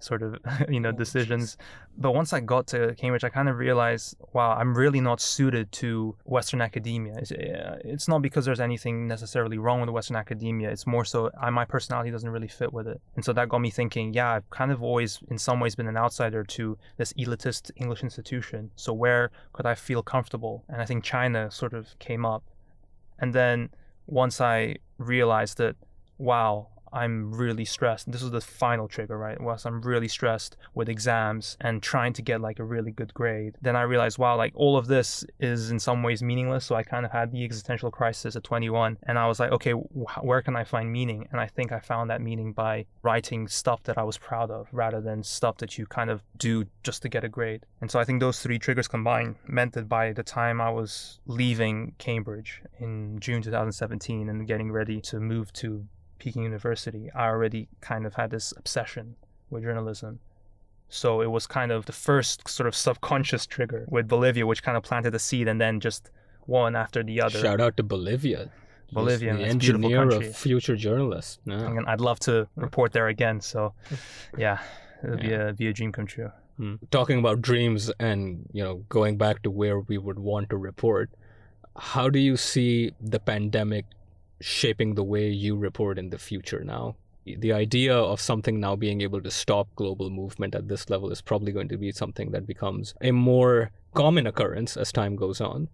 sort 0.00 0.22
of 0.22 0.36
you 0.68 0.80
know 0.80 0.88
Oh, 0.90 0.92
decisions. 1.04 1.56
but 1.96 2.12
once 2.12 2.32
i 2.32 2.40
got 2.40 2.66
to 2.68 2.94
cambridge 2.96 3.22
i 3.22 3.28
kind 3.28 3.48
of 3.48 3.56
realized 3.58 4.16
wow 4.32 4.50
i'm 4.60 4.74
really 4.76 5.00
not 5.00 5.20
suited 5.20 5.70
to 5.82 6.16
western 6.24 6.60
academia. 6.60 7.14
It's, 7.18 7.30
uh, 7.32 7.78
it's 7.84 8.08
not 8.08 8.20
because 8.22 8.44
there's 8.46 8.60
anything 8.60 9.06
necessarily 9.06 9.58
wrong 9.58 9.80
with 9.80 9.90
western 9.90 10.16
academia. 10.16 10.68
It's 10.70 10.86
more 10.86 11.04
so 11.04 11.30
I, 11.40 11.50
my 11.50 11.64
personality 11.64 12.10
doesn't 12.10 12.28
really 12.36 12.48
fit 12.48 12.72
with 12.72 12.86
it. 12.88 13.00
And 13.16 13.24
so 13.24 13.32
that 13.34 13.48
got 13.48 13.60
me 13.60 13.70
thinking 13.70 14.12
yeah 14.14 14.30
i've 14.34 14.48
kind 14.50 14.72
of 14.72 14.82
always 14.82 15.20
in 15.30 15.38
some 15.38 15.60
ways 15.60 15.74
been 15.76 15.86
an 15.94 15.96
outsider 16.04 16.42
to 16.56 16.78
this 16.96 17.12
elitist 17.14 17.70
english 17.76 18.02
institution. 18.02 18.70
So 18.76 18.92
where 18.92 19.30
could 19.52 19.66
i 19.66 19.74
feel 19.74 20.02
comfortable? 20.02 20.64
And 20.70 20.80
i 20.82 20.86
think 20.86 21.04
china 21.04 21.50
sort 21.50 21.74
of 21.74 21.84
came 21.98 22.24
up. 22.34 22.42
And 23.18 23.34
then 23.34 23.70
once 24.06 24.40
i 24.40 24.76
realized 24.98 25.58
that 25.58 25.76
wow 26.18 26.68
I'm 26.92 27.32
really 27.32 27.64
stressed. 27.64 28.10
This 28.10 28.22
was 28.22 28.30
the 28.30 28.40
final 28.40 28.88
trigger, 28.88 29.16
right? 29.16 29.40
Was 29.40 29.66
I'm 29.66 29.80
really 29.82 30.08
stressed 30.08 30.56
with 30.74 30.88
exams 30.88 31.56
and 31.60 31.82
trying 31.82 32.12
to 32.14 32.22
get 32.22 32.40
like 32.40 32.58
a 32.58 32.64
really 32.64 32.90
good 32.90 33.14
grade. 33.14 33.56
Then 33.62 33.76
I 33.76 33.82
realized, 33.82 34.18
wow, 34.18 34.36
like 34.36 34.52
all 34.54 34.76
of 34.76 34.86
this 34.86 35.24
is 35.38 35.70
in 35.70 35.78
some 35.78 36.02
ways 36.02 36.22
meaningless. 36.22 36.64
So 36.64 36.74
I 36.74 36.82
kind 36.82 37.06
of 37.06 37.12
had 37.12 37.32
the 37.32 37.44
existential 37.44 37.90
crisis 37.90 38.36
at 38.36 38.44
21, 38.44 38.98
and 39.04 39.18
I 39.18 39.26
was 39.26 39.40
like, 39.40 39.52
okay, 39.52 39.72
wh- 39.72 40.24
where 40.24 40.42
can 40.42 40.56
I 40.56 40.64
find 40.64 40.92
meaning? 40.92 41.28
And 41.30 41.40
I 41.40 41.46
think 41.46 41.72
I 41.72 41.80
found 41.80 42.10
that 42.10 42.20
meaning 42.20 42.52
by 42.52 42.86
writing 43.02 43.48
stuff 43.48 43.82
that 43.84 43.98
I 43.98 44.02
was 44.02 44.18
proud 44.18 44.50
of, 44.50 44.68
rather 44.72 45.00
than 45.00 45.22
stuff 45.22 45.58
that 45.58 45.78
you 45.78 45.86
kind 45.86 46.10
of 46.10 46.22
do 46.36 46.66
just 46.82 47.02
to 47.02 47.08
get 47.08 47.24
a 47.24 47.28
grade. 47.28 47.66
And 47.80 47.90
so 47.90 47.98
I 47.98 48.04
think 48.04 48.20
those 48.20 48.40
three 48.40 48.58
triggers 48.58 48.88
combined 48.88 49.36
meant 49.46 49.72
that 49.74 49.88
by 49.88 50.12
the 50.12 50.22
time 50.22 50.60
I 50.60 50.70
was 50.70 51.20
leaving 51.26 51.94
Cambridge 51.98 52.62
in 52.78 53.18
June 53.20 53.42
2017 53.42 54.28
and 54.28 54.46
getting 54.46 54.72
ready 54.72 55.00
to 55.02 55.20
move 55.20 55.52
to 55.54 55.86
Peking 56.20 56.44
University, 56.44 57.10
I 57.14 57.26
already 57.26 57.66
kind 57.80 58.06
of 58.06 58.14
had 58.14 58.30
this 58.30 58.52
obsession 58.56 59.16
with 59.50 59.64
journalism. 59.64 60.20
So 60.88 61.20
it 61.20 61.30
was 61.30 61.46
kind 61.46 61.72
of 61.72 61.86
the 61.86 61.92
first 61.92 62.48
sort 62.48 62.66
of 62.66 62.74
subconscious 62.74 63.46
trigger 63.46 63.86
with 63.88 64.06
Bolivia, 64.06 64.46
which 64.46 64.62
kind 64.62 64.76
of 64.76 64.82
planted 64.82 65.10
the 65.10 65.18
seed, 65.18 65.48
and 65.48 65.60
then 65.60 65.80
just 65.80 66.10
one 66.46 66.76
after 66.76 67.02
the 67.02 67.20
other. 67.20 67.38
Shout 67.38 67.60
out 67.60 67.76
to 67.78 67.82
Bolivia. 67.82 68.50
Bolivia, 68.92 69.36
the 69.36 69.44
it's 69.44 69.54
a 69.54 69.58
beautiful 69.58 69.94
engineer 69.94 70.28
of 70.28 70.36
future 70.36 70.76
journalists. 70.76 71.38
Yeah. 71.44 71.64
And 71.64 71.86
I'd 71.86 72.00
love 72.00 72.18
to 72.20 72.48
report 72.56 72.92
there 72.92 73.08
again. 73.08 73.40
So, 73.40 73.72
yeah, 74.38 74.58
it'll 75.02 75.16
be 75.16 75.32
a 75.32 75.52
be 75.52 75.68
a 75.68 75.72
dream 75.72 75.92
come 75.92 76.06
true. 76.06 76.30
Hmm. 76.56 76.74
Talking 76.90 77.20
about 77.20 77.40
dreams 77.40 77.90
and 78.00 78.48
you 78.52 78.62
know 78.62 78.84
going 78.88 79.16
back 79.16 79.42
to 79.44 79.50
where 79.50 79.80
we 79.80 79.96
would 79.96 80.18
want 80.18 80.50
to 80.50 80.56
report, 80.56 81.10
how 81.76 82.10
do 82.10 82.18
you 82.18 82.36
see 82.36 82.92
the 83.00 83.20
pandemic 83.20 83.86
shaping 84.40 84.94
the 84.94 85.04
way 85.04 85.28
you 85.28 85.56
report 85.56 85.98
in 85.98 86.10
the 86.10 86.18
future 86.18 86.64
now? 86.64 86.96
The 87.24 87.52
idea 87.52 87.94
of 87.94 88.20
something 88.20 88.58
now 88.58 88.76
being 88.76 89.02
able 89.02 89.20
to 89.22 89.30
stop 89.30 89.68
global 89.76 90.10
movement 90.10 90.54
at 90.54 90.68
this 90.68 90.88
level 90.90 91.10
is 91.10 91.20
probably 91.20 91.52
going 91.52 91.68
to 91.68 91.76
be 91.76 91.92
something 91.92 92.30
that 92.32 92.46
becomes 92.46 92.94
a 93.00 93.12
more 93.12 93.70
common 93.94 94.26
occurrence 94.26 94.76
as 94.76 94.90
time 94.90 95.16
goes 95.16 95.40
on. 95.40 95.68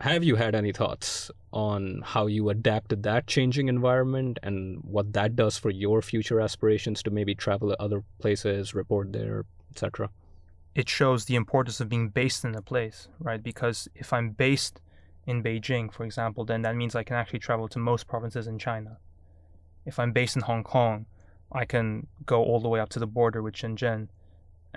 Have 0.00 0.24
you 0.24 0.36
had 0.36 0.54
any 0.54 0.72
thoughts 0.72 1.30
on 1.52 2.02
how 2.04 2.26
you 2.26 2.50
adapt 2.50 2.90
to 2.90 2.96
that 2.96 3.26
changing 3.26 3.68
environment 3.68 4.38
and 4.42 4.78
what 4.82 5.12
that 5.14 5.36
does 5.36 5.56
for 5.56 5.70
your 5.70 6.02
future 6.02 6.40
aspirations 6.40 7.02
to 7.04 7.10
maybe 7.10 7.34
travel 7.34 7.68
to 7.68 7.80
other 7.80 8.02
places, 8.18 8.74
report 8.74 9.12
there, 9.12 9.44
etc.? 9.70 10.10
it 10.76 10.90
shows 10.90 11.24
the 11.24 11.34
importance 11.34 11.80
of 11.80 11.88
being 11.88 12.10
based 12.10 12.44
in 12.44 12.54
a 12.54 12.60
place, 12.60 13.08
right? 13.18 13.42
Because 13.42 13.88
if 13.94 14.12
I'm 14.12 14.30
based 14.30 14.78
in 15.26 15.42
Beijing, 15.42 15.92
for 15.92 16.04
example, 16.04 16.44
then 16.44 16.62
that 16.62 16.76
means 16.76 16.94
I 16.94 17.02
can 17.02 17.16
actually 17.16 17.40
travel 17.40 17.68
to 17.68 17.78
most 17.78 18.06
provinces 18.06 18.46
in 18.46 18.58
China. 18.58 18.98
If 19.84 19.98
I'm 19.98 20.12
based 20.12 20.36
in 20.36 20.42
Hong 20.42 20.62
Kong, 20.62 21.06
I 21.52 21.64
can 21.64 22.06
go 22.24 22.42
all 22.42 22.60
the 22.60 22.68
way 22.68 22.80
up 22.80 22.88
to 22.90 22.98
the 22.98 23.06
border 23.06 23.42
with 23.42 23.54
Shenzhen, 23.54 24.08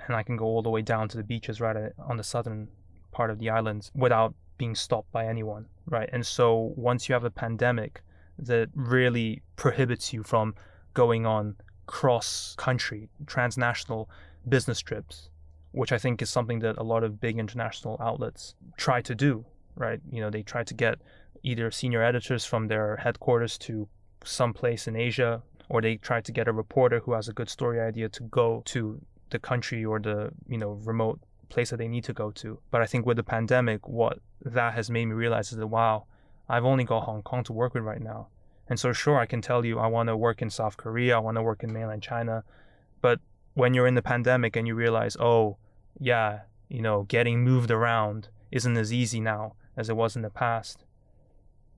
and 0.06 0.16
I 0.16 0.22
can 0.22 0.36
go 0.36 0.44
all 0.44 0.62
the 0.62 0.70
way 0.70 0.82
down 0.82 1.08
to 1.08 1.16
the 1.16 1.22
beaches 1.22 1.60
right 1.60 1.92
on 1.98 2.16
the 2.16 2.24
southern 2.24 2.68
part 3.12 3.30
of 3.30 3.38
the 3.38 3.50
islands 3.50 3.90
without 3.94 4.34
being 4.56 4.74
stopped 4.74 5.10
by 5.12 5.26
anyone, 5.26 5.66
right? 5.86 6.08
And 6.12 6.24
so 6.24 6.72
once 6.76 7.08
you 7.08 7.12
have 7.14 7.24
a 7.24 7.30
pandemic 7.30 8.02
that 8.38 8.68
really 8.74 9.42
prohibits 9.56 10.12
you 10.12 10.22
from 10.22 10.54
going 10.94 11.26
on 11.26 11.56
cross 11.86 12.54
country, 12.56 13.08
transnational 13.26 14.08
business 14.48 14.80
trips, 14.80 15.28
which 15.72 15.92
I 15.92 15.98
think 15.98 16.22
is 16.22 16.30
something 16.30 16.60
that 16.60 16.78
a 16.78 16.82
lot 16.82 17.04
of 17.04 17.20
big 17.20 17.38
international 17.38 17.96
outlets 18.00 18.54
try 18.76 19.00
to 19.02 19.14
do, 19.14 19.44
right? 19.76 20.00
You 20.10 20.20
know, 20.20 20.30
they 20.30 20.42
try 20.42 20.64
to 20.64 20.74
get 20.74 20.98
either 21.42 21.70
senior 21.70 22.02
editors 22.02 22.44
from 22.44 22.68
their 22.68 22.96
headquarters 22.96 23.56
to 23.58 23.88
some 24.24 24.52
place 24.52 24.86
in 24.86 24.96
Asia, 24.96 25.42
or 25.68 25.80
they 25.80 25.96
try 25.96 26.20
to 26.20 26.32
get 26.32 26.48
a 26.48 26.52
reporter 26.52 27.00
who 27.00 27.12
has 27.12 27.28
a 27.28 27.32
good 27.32 27.48
story 27.48 27.80
idea 27.80 28.08
to 28.08 28.22
go 28.24 28.62
to 28.66 29.00
the 29.30 29.38
country 29.38 29.84
or 29.84 29.98
the, 29.98 30.30
you 30.48 30.58
know, 30.58 30.72
remote 30.84 31.20
place 31.48 31.70
that 31.70 31.78
they 31.78 31.88
need 31.88 32.04
to 32.04 32.12
go 32.12 32.30
to. 32.30 32.58
But 32.70 32.82
I 32.82 32.86
think 32.86 33.06
with 33.06 33.16
the 33.16 33.22
pandemic, 33.22 33.88
what 33.88 34.18
that 34.44 34.74
has 34.74 34.90
made 34.90 35.06
me 35.06 35.14
realize 35.14 35.52
is 35.52 35.58
that, 35.58 35.66
wow, 35.66 36.04
I've 36.48 36.64
only 36.64 36.84
got 36.84 37.04
Hong 37.04 37.22
Kong 37.22 37.44
to 37.44 37.52
work 37.52 37.74
with 37.74 37.84
right 37.84 38.00
now. 38.00 38.28
And 38.68 38.78
so, 38.78 38.92
sure, 38.92 39.18
I 39.18 39.26
can 39.26 39.40
tell 39.40 39.64
you 39.64 39.78
I 39.78 39.86
want 39.86 40.08
to 40.08 40.16
work 40.16 40.42
in 40.42 40.50
South 40.50 40.76
Korea, 40.76 41.16
I 41.16 41.20
want 41.20 41.36
to 41.36 41.42
work 41.42 41.62
in 41.62 41.72
mainland 41.72 42.02
China. 42.02 42.44
But 43.00 43.20
when 43.54 43.74
you're 43.74 43.86
in 43.86 43.94
the 43.94 44.02
pandemic 44.02 44.56
and 44.56 44.66
you 44.66 44.74
realize, 44.74 45.16
oh, 45.18 45.56
yeah, 45.98 46.40
you 46.68 46.82
know, 46.82 47.02
getting 47.04 47.42
moved 47.42 47.70
around 47.70 48.28
isn't 48.50 48.76
as 48.76 48.92
easy 48.92 49.20
now 49.20 49.54
as 49.80 49.88
it 49.88 49.96
was 49.96 50.14
in 50.16 50.22
the 50.22 50.30
past, 50.30 50.84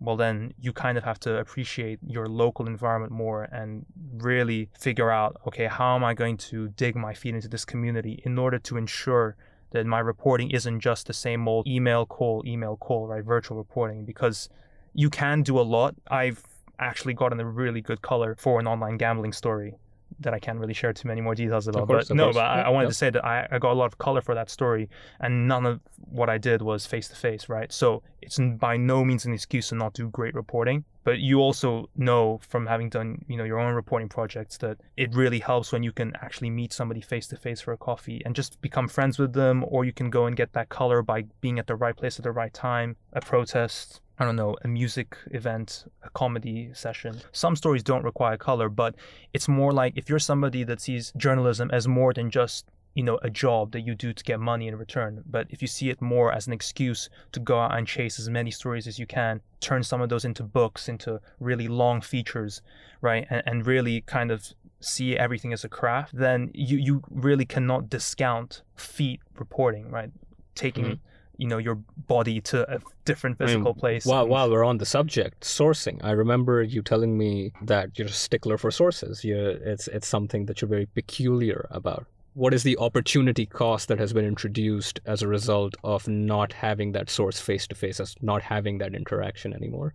well, 0.00 0.16
then 0.16 0.52
you 0.58 0.72
kind 0.72 0.98
of 0.98 1.04
have 1.04 1.20
to 1.20 1.38
appreciate 1.38 2.00
your 2.06 2.26
local 2.26 2.66
environment 2.66 3.12
more 3.12 3.44
and 3.44 3.86
really 4.16 4.68
figure 4.78 5.10
out, 5.10 5.40
okay, 5.46 5.66
how 5.66 5.94
am 5.94 6.02
I 6.02 6.12
going 6.12 6.36
to 6.48 6.68
dig 6.70 6.96
my 6.96 7.14
feet 7.14 7.34
into 7.36 7.48
this 7.48 7.64
community 7.64 8.20
in 8.24 8.36
order 8.36 8.58
to 8.58 8.76
ensure 8.76 9.36
that 9.70 9.86
my 9.86 10.00
reporting 10.00 10.50
isn't 10.50 10.80
just 10.80 11.06
the 11.06 11.12
same 11.12 11.46
old 11.48 11.66
email 11.66 12.04
call, 12.04 12.42
email 12.44 12.76
call, 12.76 13.06
right? 13.06 13.24
Virtual 13.24 13.56
reporting, 13.56 14.04
because 14.04 14.48
you 14.92 15.08
can 15.08 15.42
do 15.42 15.58
a 15.58 15.62
lot. 15.62 15.94
I've 16.10 16.42
actually 16.78 17.14
gotten 17.14 17.38
a 17.38 17.44
really 17.44 17.80
good 17.80 18.02
color 18.02 18.36
for 18.38 18.58
an 18.58 18.66
online 18.66 18.96
gambling 18.96 19.32
story 19.32 19.76
that 20.20 20.34
I 20.34 20.38
can't 20.38 20.58
really 20.58 20.74
share 20.74 20.92
too 20.92 21.08
many 21.08 21.20
more 21.20 21.34
details 21.34 21.68
about. 21.68 21.86
course, 21.86 22.08
but 22.08 22.16
no, 22.16 22.24
course. 22.24 22.36
but 22.36 22.44
I, 22.44 22.62
I 22.62 22.68
wanted 22.68 22.86
yeah. 22.86 22.90
to 22.90 22.94
say 22.94 23.10
that 23.10 23.24
I, 23.24 23.48
I 23.50 23.58
got 23.58 23.72
a 23.72 23.74
lot 23.74 23.86
of 23.86 23.98
color 23.98 24.20
for 24.20 24.34
that 24.34 24.50
story, 24.50 24.88
and 25.20 25.48
none 25.48 25.66
of 25.66 25.80
what 26.10 26.28
I 26.28 26.38
did 26.38 26.62
was 26.62 26.86
face 26.86 27.08
to 27.08 27.16
face, 27.16 27.48
right? 27.48 27.72
So 27.72 28.02
it's 28.22 28.38
by 28.38 28.76
no 28.76 29.04
means 29.04 29.24
an 29.24 29.32
excuse 29.32 29.68
to 29.68 29.74
not 29.74 29.94
do 29.94 30.08
great 30.08 30.34
reporting. 30.34 30.84
But 31.04 31.18
you 31.18 31.40
also 31.40 31.90
know 31.96 32.38
from 32.48 32.66
having 32.66 32.88
done, 32.88 33.24
you 33.26 33.36
know, 33.36 33.44
your 33.44 33.58
own 33.58 33.74
reporting 33.74 34.08
projects 34.08 34.56
that 34.58 34.78
it 34.96 35.14
really 35.14 35.40
helps 35.40 35.72
when 35.72 35.82
you 35.82 35.90
can 35.90 36.14
actually 36.16 36.50
meet 36.50 36.72
somebody 36.72 37.00
face 37.00 37.26
to 37.28 37.36
face 37.36 37.60
for 37.60 37.72
a 37.72 37.76
coffee 37.76 38.22
and 38.24 38.36
just 38.36 38.60
become 38.60 38.86
friends 38.86 39.18
with 39.18 39.32
them, 39.32 39.64
or 39.66 39.84
you 39.84 39.92
can 39.92 40.10
go 40.10 40.26
and 40.26 40.36
get 40.36 40.52
that 40.52 40.68
color 40.68 41.02
by 41.02 41.24
being 41.40 41.58
at 41.58 41.66
the 41.66 41.74
right 41.74 41.96
place 41.96 42.18
at 42.18 42.22
the 42.22 42.30
right 42.30 42.54
time, 42.54 42.96
a 43.12 43.20
protest, 43.20 44.00
I 44.18 44.24
don't 44.24 44.36
know, 44.36 44.56
a 44.62 44.68
music 44.68 45.16
event, 45.32 45.84
a 46.04 46.10
comedy 46.10 46.70
session. 46.72 47.20
Some 47.32 47.56
stories 47.56 47.82
don't 47.82 48.04
require 48.04 48.36
color, 48.36 48.68
but 48.68 48.94
it's 49.32 49.48
more 49.48 49.72
like 49.72 49.94
if 49.96 50.08
you're 50.08 50.20
somebody 50.20 50.62
that 50.64 50.80
sees 50.80 51.12
journalism 51.16 51.68
as 51.72 51.88
more 51.88 52.12
than 52.12 52.30
just 52.30 52.66
you 52.94 53.02
know 53.02 53.18
a 53.22 53.30
job 53.30 53.72
that 53.72 53.80
you 53.80 53.94
do 53.94 54.12
to 54.12 54.24
get 54.24 54.38
money 54.40 54.68
in 54.68 54.76
return 54.76 55.22
but 55.26 55.46
if 55.50 55.62
you 55.62 55.68
see 55.68 55.90
it 55.90 56.00
more 56.00 56.32
as 56.32 56.46
an 56.46 56.52
excuse 56.52 57.08
to 57.32 57.40
go 57.40 57.58
out 57.58 57.76
and 57.76 57.86
chase 57.86 58.18
as 58.18 58.28
many 58.28 58.50
stories 58.50 58.86
as 58.86 58.98
you 58.98 59.06
can 59.06 59.40
turn 59.60 59.82
some 59.82 60.00
of 60.00 60.08
those 60.08 60.24
into 60.24 60.42
books 60.42 60.88
into 60.88 61.20
really 61.40 61.68
long 61.68 62.00
features 62.00 62.62
right 63.00 63.26
and, 63.30 63.42
and 63.46 63.66
really 63.66 64.00
kind 64.02 64.30
of 64.30 64.52
see 64.80 65.16
everything 65.16 65.52
as 65.52 65.64
a 65.64 65.68
craft 65.68 66.16
then 66.16 66.50
you 66.54 66.76
you 66.76 67.02
really 67.10 67.44
cannot 67.44 67.88
discount 67.88 68.62
feet 68.76 69.20
reporting 69.38 69.90
right 69.90 70.10
taking 70.54 70.84
mm-hmm 70.84 71.08
you 71.42 71.48
know 71.48 71.58
your 71.58 71.76
body 72.06 72.40
to 72.40 72.70
a 72.72 72.78
different 73.04 73.36
physical 73.38 73.68
I 73.68 73.70
mean, 73.70 73.74
place. 73.74 74.06
While 74.06 74.28
while 74.28 74.48
we're 74.50 74.64
on 74.64 74.78
the 74.78 74.86
subject, 74.86 75.42
sourcing. 75.42 75.98
I 76.04 76.12
remember 76.12 76.62
you 76.62 76.82
telling 76.82 77.18
me 77.18 77.52
that 77.62 77.98
you're 77.98 78.08
a 78.08 78.10
stickler 78.10 78.58
for 78.58 78.70
sources. 78.70 79.24
You 79.24 79.36
it's 79.72 79.88
it's 79.88 80.06
something 80.06 80.46
that 80.46 80.60
you're 80.60 80.68
very 80.68 80.86
peculiar 80.86 81.66
about. 81.70 82.06
What 82.34 82.54
is 82.54 82.62
the 82.62 82.78
opportunity 82.78 83.44
cost 83.46 83.88
that 83.88 83.98
has 83.98 84.12
been 84.12 84.24
introduced 84.24 85.00
as 85.04 85.22
a 85.22 85.28
result 85.28 85.74
of 85.84 86.08
not 86.08 86.52
having 86.52 86.92
that 86.92 87.10
source 87.10 87.40
face 87.40 87.66
to 87.66 87.74
face, 87.74 88.00
as 88.00 88.14
not 88.22 88.42
having 88.42 88.78
that 88.78 88.94
interaction 88.94 89.52
anymore? 89.52 89.94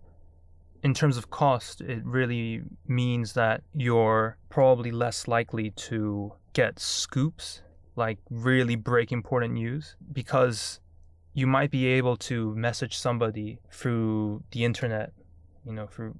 in 0.82 0.94
terms 0.94 1.16
of 1.16 1.30
cost, 1.30 1.80
it 1.80 2.04
really 2.04 2.62
means 2.86 3.32
that 3.32 3.62
you're 3.74 4.36
probably 4.48 4.90
less 4.90 5.26
likely 5.26 5.70
to 5.72 6.32
get 6.52 6.78
scoops, 6.78 7.62
like 7.96 8.18
really 8.30 8.76
break 8.76 9.10
important 9.10 9.54
news, 9.54 9.96
because 10.12 10.80
you 11.34 11.46
might 11.46 11.70
be 11.70 11.86
able 11.86 12.16
to 12.16 12.54
message 12.54 12.96
somebody 12.96 13.58
through 13.70 14.42
the 14.52 14.64
internet, 14.64 15.12
you 15.64 15.72
know, 15.72 15.86
through 15.86 16.14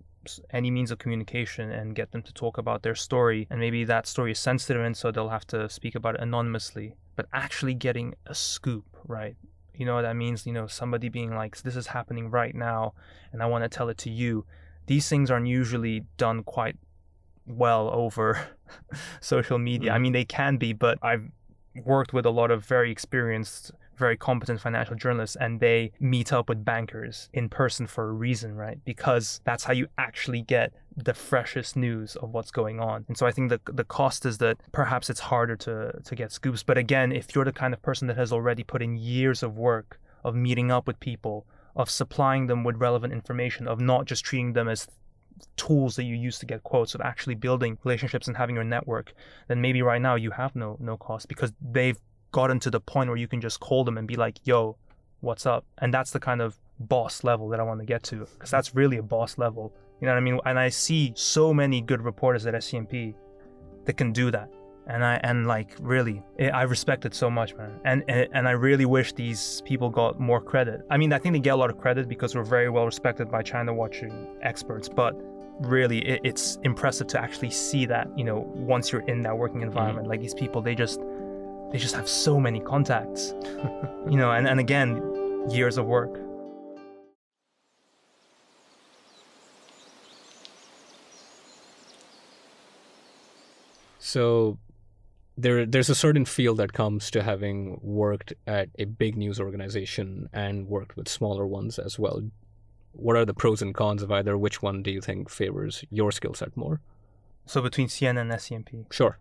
any 0.50 0.70
means 0.70 0.90
of 0.90 0.98
communication 0.98 1.70
and 1.70 1.94
get 1.94 2.12
them 2.12 2.22
to 2.22 2.32
talk 2.32 2.58
about 2.58 2.82
their 2.82 2.94
story. 2.94 3.46
And 3.50 3.60
maybe 3.60 3.84
that 3.84 4.06
story 4.06 4.32
is 4.32 4.38
sensitive 4.38 4.82
and 4.82 4.96
so 4.96 5.10
they'll 5.10 5.28
have 5.28 5.46
to 5.48 5.68
speak 5.68 5.94
about 5.94 6.14
it 6.16 6.20
anonymously. 6.20 6.94
But 7.16 7.26
actually 7.32 7.74
getting 7.74 8.14
a 8.26 8.34
scoop, 8.34 8.84
right? 9.06 9.36
You 9.74 9.86
know 9.86 9.94
what 9.94 10.02
that 10.02 10.16
means? 10.16 10.46
You 10.46 10.52
know, 10.52 10.66
somebody 10.66 11.08
being 11.08 11.34
like, 11.34 11.60
this 11.62 11.76
is 11.76 11.88
happening 11.88 12.30
right 12.30 12.54
now 12.54 12.94
and 13.32 13.42
I 13.42 13.46
want 13.46 13.64
to 13.64 13.68
tell 13.68 13.88
it 13.88 13.98
to 13.98 14.10
you. 14.10 14.44
These 14.86 15.08
things 15.08 15.30
aren't 15.30 15.46
usually 15.46 16.04
done 16.16 16.42
quite 16.42 16.76
well 17.46 17.90
over 17.92 18.48
social 19.20 19.58
media. 19.58 19.90
I 19.90 19.94
mm-hmm. 19.94 20.02
mean, 20.02 20.12
they 20.12 20.24
can 20.24 20.56
be, 20.56 20.72
but 20.72 20.98
I've 21.02 21.30
worked 21.84 22.12
with 22.12 22.26
a 22.26 22.30
lot 22.30 22.50
of 22.50 22.64
very 22.64 22.90
experienced 22.90 23.72
very 23.98 24.16
competent 24.16 24.60
financial 24.60 24.94
journalists 24.94 25.36
and 25.36 25.60
they 25.60 25.92
meet 26.00 26.32
up 26.32 26.48
with 26.48 26.64
bankers 26.64 27.28
in 27.32 27.48
person 27.48 27.86
for 27.86 28.08
a 28.08 28.12
reason, 28.12 28.54
right? 28.54 28.78
Because 28.84 29.40
that's 29.44 29.64
how 29.64 29.72
you 29.72 29.88
actually 29.98 30.42
get 30.42 30.72
the 30.96 31.14
freshest 31.14 31.76
news 31.76 32.16
of 32.16 32.30
what's 32.30 32.50
going 32.50 32.80
on. 32.80 33.04
And 33.08 33.16
so 33.16 33.26
I 33.26 33.32
think 33.32 33.50
the 33.50 33.60
the 33.72 33.84
cost 33.84 34.26
is 34.26 34.38
that 34.38 34.58
perhaps 34.72 35.10
it's 35.10 35.20
harder 35.20 35.56
to 35.56 36.00
to 36.02 36.14
get 36.14 36.32
scoops. 36.32 36.62
But 36.62 36.78
again, 36.78 37.12
if 37.12 37.34
you're 37.34 37.44
the 37.44 37.52
kind 37.52 37.74
of 37.74 37.82
person 37.82 38.08
that 38.08 38.16
has 38.16 38.32
already 38.32 38.64
put 38.64 38.82
in 38.82 38.96
years 38.96 39.42
of 39.42 39.56
work 39.56 40.00
of 40.24 40.34
meeting 40.34 40.70
up 40.70 40.86
with 40.86 40.98
people, 41.00 41.46
of 41.76 41.88
supplying 41.88 42.46
them 42.46 42.64
with 42.64 42.76
relevant 42.76 43.12
information, 43.12 43.68
of 43.68 43.80
not 43.80 44.04
just 44.04 44.24
treating 44.24 44.52
them 44.52 44.68
as 44.68 44.88
tools 45.56 45.96
that 45.96 46.04
you 46.04 46.16
use 46.16 46.38
to 46.38 46.46
get 46.46 46.62
quotes 46.62 46.94
of 46.94 47.00
actually 47.00 47.34
building 47.34 47.78
relationships 47.84 48.26
and 48.26 48.36
having 48.36 48.56
your 48.56 48.64
network 48.64 49.14
then 49.46 49.60
maybe 49.60 49.82
right 49.82 50.02
now 50.02 50.16
you 50.16 50.32
have 50.32 50.56
no 50.56 50.76
no 50.80 50.96
cost 50.96 51.28
because 51.28 51.52
they've 51.60 51.98
gotten 52.32 52.60
to 52.60 52.70
the 52.70 52.80
point 52.80 53.08
where 53.08 53.16
you 53.16 53.28
can 53.28 53.40
just 53.40 53.60
call 53.60 53.84
them 53.84 53.98
and 53.98 54.06
be 54.06 54.16
like, 54.16 54.38
yo, 54.44 54.76
what's 55.20 55.46
up? 55.46 55.64
And 55.78 55.92
that's 55.92 56.10
the 56.10 56.20
kind 56.20 56.40
of 56.40 56.58
boss 56.80 57.24
level 57.24 57.48
that 57.48 57.60
I 57.60 57.62
want 57.62 57.80
to 57.80 57.86
get 57.86 58.02
to 58.04 58.26
because 58.34 58.50
that's 58.50 58.74
really 58.74 58.98
a 58.98 59.02
boss 59.02 59.38
level. 59.38 59.72
You 60.00 60.06
know 60.06 60.12
what 60.12 60.18
I 60.18 60.20
mean? 60.20 60.40
And 60.44 60.58
I 60.58 60.68
see 60.68 61.12
so 61.16 61.52
many 61.52 61.80
good 61.80 62.02
reporters 62.02 62.46
at 62.46 62.54
SCMP 62.54 63.14
that 63.84 63.96
can 63.96 64.12
do 64.12 64.30
that. 64.30 64.50
And 64.86 65.04
I 65.04 65.20
and 65.22 65.46
like 65.46 65.76
really, 65.80 66.22
I 66.40 66.62
respect 66.62 67.04
it 67.04 67.14
so 67.14 67.30
much, 67.30 67.54
man. 67.54 67.78
And, 67.84 68.04
and 68.08 68.26
and 68.32 68.48
I 68.48 68.52
really 68.52 68.86
wish 68.86 69.12
these 69.12 69.60
people 69.66 69.90
got 69.90 70.18
more 70.18 70.40
credit. 70.40 70.80
I 70.88 70.96
mean, 70.96 71.12
I 71.12 71.18
think 71.18 71.34
they 71.34 71.40
get 71.40 71.50
a 71.50 71.56
lot 71.56 71.68
of 71.68 71.78
credit 71.78 72.08
because 72.08 72.34
we're 72.34 72.42
very 72.42 72.70
well 72.70 72.86
respected 72.86 73.30
by 73.30 73.42
China 73.42 73.74
watching 73.74 74.26
experts, 74.40 74.88
but 74.88 75.14
really 75.60 75.98
it, 76.06 76.20
it's 76.24 76.58
impressive 76.62 77.06
to 77.08 77.20
actually 77.20 77.50
see 77.50 77.84
that 77.86 78.06
you 78.16 78.24
know 78.24 78.48
once 78.54 78.92
you're 78.92 79.06
in 79.08 79.22
that 79.22 79.36
working 79.36 79.62
environment 79.62 80.04
mm-hmm. 80.04 80.10
like 80.10 80.20
these 80.20 80.34
people 80.34 80.62
they 80.62 80.74
just 80.74 81.00
they 81.70 81.78
just 81.78 81.94
have 81.94 82.08
so 82.08 82.40
many 82.40 82.60
contacts, 82.60 83.34
you 84.08 84.16
know, 84.16 84.32
and, 84.32 84.48
and 84.48 84.58
again, 84.58 85.02
years 85.50 85.76
of 85.76 85.86
work. 85.86 86.18
So 93.98 94.58
there 95.36 95.66
there's 95.66 95.90
a 95.90 95.94
certain 95.94 96.24
feel 96.24 96.54
that 96.54 96.72
comes 96.72 97.10
to 97.10 97.22
having 97.22 97.78
worked 97.82 98.32
at 98.46 98.70
a 98.78 98.86
big 98.86 99.16
news 99.16 99.38
organization 99.38 100.30
and 100.32 100.66
worked 100.66 100.96
with 100.96 101.08
smaller 101.08 101.46
ones 101.46 101.78
as 101.78 101.98
well. 101.98 102.22
What 102.92 103.16
are 103.16 103.26
the 103.26 103.34
pros 103.34 103.60
and 103.60 103.74
cons 103.74 104.02
of 104.02 104.10
either? 104.10 104.38
Which 104.38 104.62
one 104.62 104.82
do 104.82 104.90
you 104.90 105.02
think 105.02 105.28
favors 105.28 105.84
your 105.90 106.10
skill 106.10 106.32
set 106.32 106.56
more? 106.56 106.80
So 107.44 107.60
between 107.60 107.88
CNN 107.88 108.22
and 108.22 108.32
SCMP? 108.32 108.90
Sure. 108.90 109.18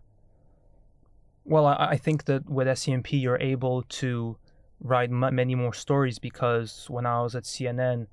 Well, 1.48 1.64
I, 1.64 1.92
I 1.92 1.96
think 1.96 2.26
that 2.26 2.46
with 2.46 2.66
SCMP, 2.66 3.22
you're 3.22 3.40
able 3.40 3.80
to 4.00 4.36
write 4.80 5.08
m- 5.08 5.34
many 5.34 5.54
more 5.54 5.72
stories 5.72 6.18
because 6.18 6.84
when 6.90 7.06
I 7.06 7.22
was 7.22 7.34
at 7.34 7.44
CNN, 7.44 8.06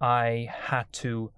I 0.00 0.48
had 0.56 0.84
to 1.04 1.32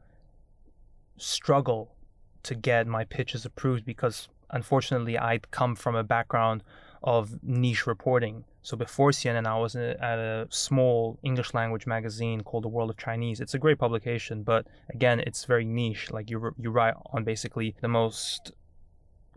struggle 1.16 1.96
to 2.42 2.54
get 2.54 2.86
my 2.86 3.04
pitches 3.04 3.46
approved 3.46 3.86
because 3.86 4.28
unfortunately 4.50 5.16
I'd 5.16 5.50
come 5.50 5.74
from 5.74 5.96
a 5.96 6.04
background 6.04 6.64
of 7.02 7.42
niche 7.42 7.86
reporting. 7.86 8.44
So 8.60 8.76
before 8.76 9.10
CNN, 9.10 9.46
I 9.46 9.58
was 9.58 9.74
at 9.74 10.18
a 10.18 10.46
small 10.50 11.18
English 11.22 11.54
language 11.54 11.86
magazine 11.86 12.42
called 12.42 12.64
The 12.64 12.68
World 12.68 12.90
of 12.90 12.98
Chinese. 12.98 13.40
It's 13.40 13.54
a 13.54 13.58
great 13.58 13.78
publication, 13.78 14.42
but 14.42 14.66
again, 14.90 15.18
it's 15.20 15.46
very 15.46 15.64
niche. 15.64 16.12
Like 16.12 16.28
you, 16.28 16.54
you 16.58 16.70
write 16.70 16.94
on 17.06 17.24
basically 17.24 17.74
the 17.80 17.88
most 17.88 18.52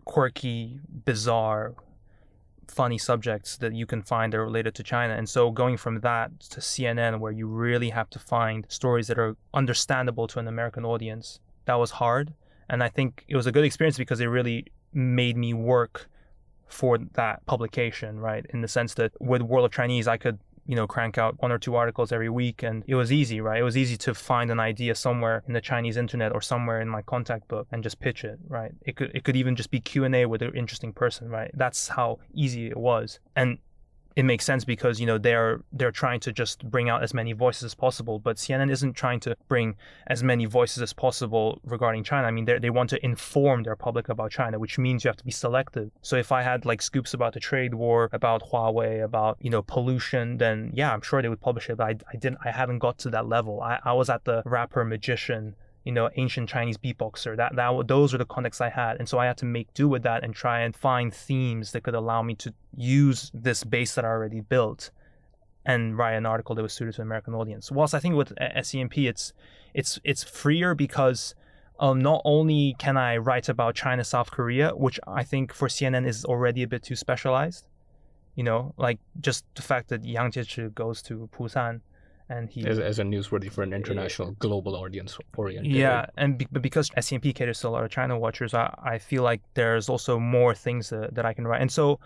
quirky, 0.04 0.78
bizarre, 1.06 1.74
funny 2.68 2.98
subjects 2.98 3.56
that 3.58 3.74
you 3.74 3.86
can 3.86 4.02
find 4.02 4.32
that 4.32 4.38
are 4.38 4.44
related 4.44 4.74
to 4.76 4.82
China. 4.82 5.14
And 5.14 5.28
so 5.28 5.50
going 5.50 5.76
from 5.76 6.00
that 6.00 6.40
to 6.40 6.60
CNN, 6.60 7.20
where 7.20 7.32
you 7.32 7.46
really 7.46 7.90
have 7.90 8.10
to 8.10 8.18
find 8.18 8.66
stories 8.68 9.06
that 9.08 9.18
are 9.18 9.36
understandable 9.54 10.26
to 10.28 10.38
an 10.38 10.48
American 10.48 10.84
audience, 10.84 11.40
that 11.64 11.74
was 11.74 11.92
hard. 11.92 12.34
And 12.68 12.82
I 12.82 12.88
think 12.88 13.24
it 13.28 13.36
was 13.36 13.46
a 13.46 13.52
good 13.52 13.64
experience 13.64 13.96
because 13.96 14.20
it 14.20 14.26
really 14.26 14.66
made 14.92 15.36
me 15.36 15.54
work 15.54 16.08
for 16.66 16.98
that 16.98 17.44
publication, 17.46 18.18
right? 18.18 18.44
In 18.50 18.60
the 18.60 18.68
sense 18.68 18.94
that 18.94 19.12
with 19.20 19.42
World 19.42 19.66
of 19.66 19.72
Chinese, 19.72 20.08
I 20.08 20.16
could 20.16 20.38
you 20.66 20.74
know, 20.74 20.86
crank 20.86 21.18
out 21.18 21.40
one 21.42 21.52
or 21.52 21.58
two 21.58 21.74
articles 21.74 22.12
every 22.12 22.28
week. 22.28 22.62
And 22.62 22.84
it 22.86 22.94
was 22.94 23.12
easy, 23.12 23.40
right? 23.40 23.60
It 23.60 23.64
was 23.64 23.76
easy 23.76 23.96
to 23.98 24.14
find 24.14 24.50
an 24.50 24.60
idea 24.60 24.94
somewhere 24.94 25.42
in 25.46 25.54
the 25.54 25.60
Chinese 25.60 25.96
internet 25.96 26.32
or 26.32 26.40
somewhere 26.40 26.80
in 26.80 26.88
my 26.88 27.02
contact 27.02 27.48
book 27.48 27.66
and 27.70 27.82
just 27.82 28.00
pitch 28.00 28.24
it, 28.24 28.38
right? 28.48 28.72
It 28.82 28.96
could, 28.96 29.10
it 29.14 29.24
could 29.24 29.36
even 29.36 29.56
just 29.56 29.70
be 29.70 29.80
Q&A 29.80 30.26
with 30.26 30.42
an 30.42 30.54
interesting 30.54 30.92
person, 30.92 31.28
right? 31.28 31.50
That's 31.54 31.88
how 31.88 32.18
easy 32.34 32.66
it 32.68 32.76
was. 32.76 33.20
And 33.34 33.58
it 34.16 34.24
makes 34.24 34.46
sense 34.46 34.64
because 34.64 34.98
you 34.98 35.06
know 35.06 35.18
they're 35.18 35.60
they're 35.72 35.92
trying 35.92 36.18
to 36.20 36.32
just 36.32 36.68
bring 36.68 36.88
out 36.88 37.02
as 37.02 37.12
many 37.12 37.32
voices 37.32 37.64
as 37.64 37.74
possible 37.74 38.18
but 38.18 38.36
cnn 38.36 38.70
isn't 38.70 38.94
trying 38.94 39.20
to 39.20 39.36
bring 39.46 39.76
as 40.06 40.22
many 40.22 40.46
voices 40.46 40.82
as 40.82 40.92
possible 40.92 41.60
regarding 41.64 42.02
china. 42.02 42.26
I 42.26 42.30
mean 42.30 42.46
they 42.46 42.70
want 42.70 42.90
to 42.90 43.04
inform 43.04 43.62
their 43.62 43.76
public 43.76 44.08
about 44.08 44.30
china 44.30 44.58
which 44.58 44.78
means 44.78 45.04
you 45.04 45.08
have 45.08 45.18
to 45.18 45.24
be 45.24 45.30
selective. 45.30 45.90
So 46.02 46.16
if 46.16 46.32
i 46.32 46.42
had 46.42 46.64
like 46.64 46.80
scoops 46.80 47.12
about 47.14 47.34
the 47.34 47.40
trade 47.40 47.74
war 47.74 48.08
about 48.12 48.50
huawei 48.50 49.04
about 49.04 49.36
you 49.40 49.50
know 49.50 49.62
pollution 49.62 50.38
then 50.38 50.70
yeah 50.74 50.92
i'm 50.92 51.02
sure 51.02 51.20
they 51.20 51.28
would 51.28 51.40
publish 51.40 51.68
it 51.68 51.76
but 51.76 51.84
i, 51.84 51.94
I 52.12 52.16
didn't 52.16 52.38
i 52.44 52.50
haven't 52.50 52.78
got 52.78 52.98
to 52.98 53.10
that 53.10 53.28
level. 53.28 53.60
I, 53.60 53.78
I 53.84 53.92
was 53.92 54.08
at 54.08 54.24
the 54.24 54.42
rapper 54.46 54.84
magician 54.84 55.54
you 55.86 55.92
know, 55.92 56.10
ancient 56.16 56.48
Chinese 56.48 56.76
beatboxer. 56.76 57.36
That 57.36 57.54
that 57.54 57.86
those 57.86 58.12
were 58.12 58.18
the 58.18 58.26
contexts 58.26 58.60
I 58.60 58.70
had, 58.70 58.96
and 58.98 59.08
so 59.08 59.20
I 59.20 59.26
had 59.26 59.36
to 59.38 59.44
make 59.44 59.72
do 59.72 59.88
with 59.88 60.02
that 60.02 60.24
and 60.24 60.34
try 60.34 60.60
and 60.62 60.74
find 60.74 61.14
themes 61.14 61.70
that 61.72 61.84
could 61.84 61.94
allow 61.94 62.22
me 62.22 62.34
to 62.34 62.52
use 62.76 63.30
this 63.32 63.62
base 63.62 63.94
that 63.94 64.04
I 64.04 64.08
already 64.08 64.40
built, 64.40 64.90
and 65.64 65.96
write 65.96 66.14
an 66.14 66.26
article 66.26 66.56
that 66.56 66.62
was 66.62 66.72
suited 66.72 66.96
to 66.96 67.02
an 67.02 67.06
American 67.06 67.34
audience. 67.34 67.70
Whilst 67.70 67.94
I 67.94 68.00
think 68.00 68.16
with 68.16 68.34
SCMP, 68.34 69.08
it's 69.08 69.32
it's 69.74 70.00
it's 70.02 70.24
freer 70.24 70.74
because 70.74 71.36
um, 71.78 72.00
not 72.00 72.20
only 72.24 72.74
can 72.80 72.96
I 72.96 73.18
write 73.18 73.48
about 73.48 73.76
China, 73.76 74.02
South 74.02 74.32
Korea, 74.32 74.70
which 74.70 74.98
I 75.06 75.22
think 75.22 75.54
for 75.54 75.68
CNN 75.68 76.04
is 76.04 76.24
already 76.24 76.64
a 76.64 76.66
bit 76.66 76.82
too 76.82 76.96
specialized. 76.96 77.68
You 78.34 78.42
know, 78.42 78.74
like 78.76 78.98
just 79.20 79.44
the 79.54 79.62
fact 79.62 79.88
that 79.90 80.04
Yang 80.04 80.32
Jiechi 80.32 80.74
goes 80.74 81.00
to 81.02 81.30
Busan 81.32 81.80
and 82.28 82.50
he 82.50 82.66
as, 82.66 82.78
as 82.78 82.98
a 82.98 83.02
newsworthy 83.02 83.50
for 83.50 83.62
an 83.62 83.72
international 83.72 84.32
global 84.38 84.74
audience 84.74 85.18
oriented 85.36 85.70
yeah 85.72 86.06
and 86.16 86.38
be, 86.38 86.46
because 86.60 86.90
scmp 86.90 87.34
caters 87.34 87.60
to 87.60 87.68
a 87.68 87.70
lot 87.70 87.84
of 87.84 87.90
china 87.90 88.18
watchers 88.18 88.54
i, 88.54 88.72
I 88.82 88.98
feel 88.98 89.22
like 89.22 89.40
there's 89.54 89.88
also 89.88 90.18
more 90.18 90.54
things 90.54 90.90
that, 90.90 91.14
that 91.14 91.24
i 91.24 91.32
can 91.32 91.46
write. 91.46 91.60
And 91.60 91.70
so 91.70 92.00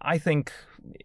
i 0.00 0.18
think 0.18 0.52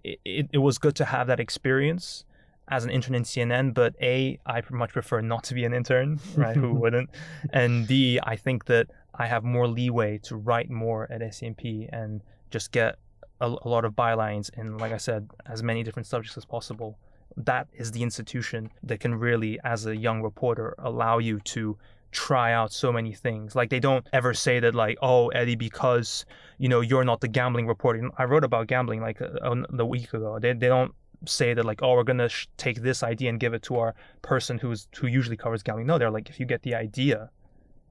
it, 0.04 0.48
it 0.52 0.58
was 0.58 0.78
good 0.78 0.96
to 0.96 1.06
have 1.06 1.28
that 1.28 1.40
experience 1.40 2.26
as 2.70 2.84
an 2.84 2.90
intern 2.90 3.16
in 3.16 3.24
cnn 3.24 3.74
but 3.74 3.96
a 4.02 4.40
i 4.46 4.62
much 4.72 4.92
prefer 4.92 5.22
not 5.22 5.44
to 5.46 5.54
be 5.54 5.64
an 5.66 5.74
intern 5.74 6.20
right 6.36 6.56
who 6.56 6.74
wouldn't? 6.82 7.10
And 7.52 7.88
b 7.88 8.20
i 8.24 8.36
think 8.36 8.66
that 8.66 8.88
i 9.16 9.28
have 9.28 9.44
more 9.44 9.68
leeway 9.68 10.20
to 10.20 10.36
write 10.36 10.70
more 10.70 11.10
at 11.12 11.22
scmp 11.22 11.90
and 11.92 12.22
just 12.50 12.72
get 12.72 12.98
a, 13.40 13.48
a 13.48 13.70
lot 13.70 13.86
of 13.86 13.94
bylines 13.94 14.50
in, 14.58 14.78
like 14.78 14.92
I 14.92 14.98
said, 14.98 15.30
as 15.46 15.64
many 15.64 15.84
different 15.84 16.08
subjects 16.08 16.38
as 16.38 16.46
possible. 16.46 16.98
That 17.38 17.67
is 17.73 17.91
the 17.91 18.04
institution 18.04 18.69
that 18.84 19.00
can 19.00 19.15
really, 19.15 19.60
as 19.63 19.86
a 19.86 19.95
young 19.95 20.21
reporter, 20.21 20.73
allow 20.80 21.19
you 21.19 21.39
to 21.41 21.78
try 22.12 22.52
out 22.52 22.71
so 22.71 22.91
many 22.91 23.13
things. 23.13 23.56
Like 23.56 23.69
they 23.69 23.80
don't 23.80 24.08
ever 24.12 24.34
say 24.34 24.60
that 24.60 24.73
like, 24.73 24.97
oh 25.02 25.28
Eddie, 25.30 25.56
because 25.56 26.26
you 26.58 26.67
know 26.67 26.82
you're 26.82 27.04
not 27.04 27.21
the 27.21 27.28
gambling 27.28 27.67
reporter. 27.67 28.10
I 28.17 28.23
wrote 28.23 28.43
about 28.43 28.67
gambling 28.67 29.02
like 29.02 29.21
a, 29.21 29.45
uh, 29.45 29.86
week 29.86 30.13
ago. 30.13 30.39
They 30.39 30.54
they 30.54 30.67
don't 30.67 30.93
say 31.26 31.54
that 31.54 31.65
like, 31.65 31.82
oh, 31.82 31.93
we're 31.93 32.04
gonna 32.04 32.30
sh- 32.30 32.47
take 32.58 32.82
this 32.82 33.04
idea 33.04 33.30
and 33.30 33.39
give 33.39 33.54
it 33.54 33.63
to 33.63 33.78
our 33.78 33.95
person 34.21 34.58
who's 34.58 34.88
who 34.97 35.08
usually 35.08 35.38
covers 35.38 35.63
gambling. 35.63 35.88
No, 35.88 35.97
they're 35.97 36.12
like, 36.12 36.30
if 36.30 36.39
you 36.39 36.45
get 36.45 36.63
the 36.63 36.76
idea, 36.76 37.30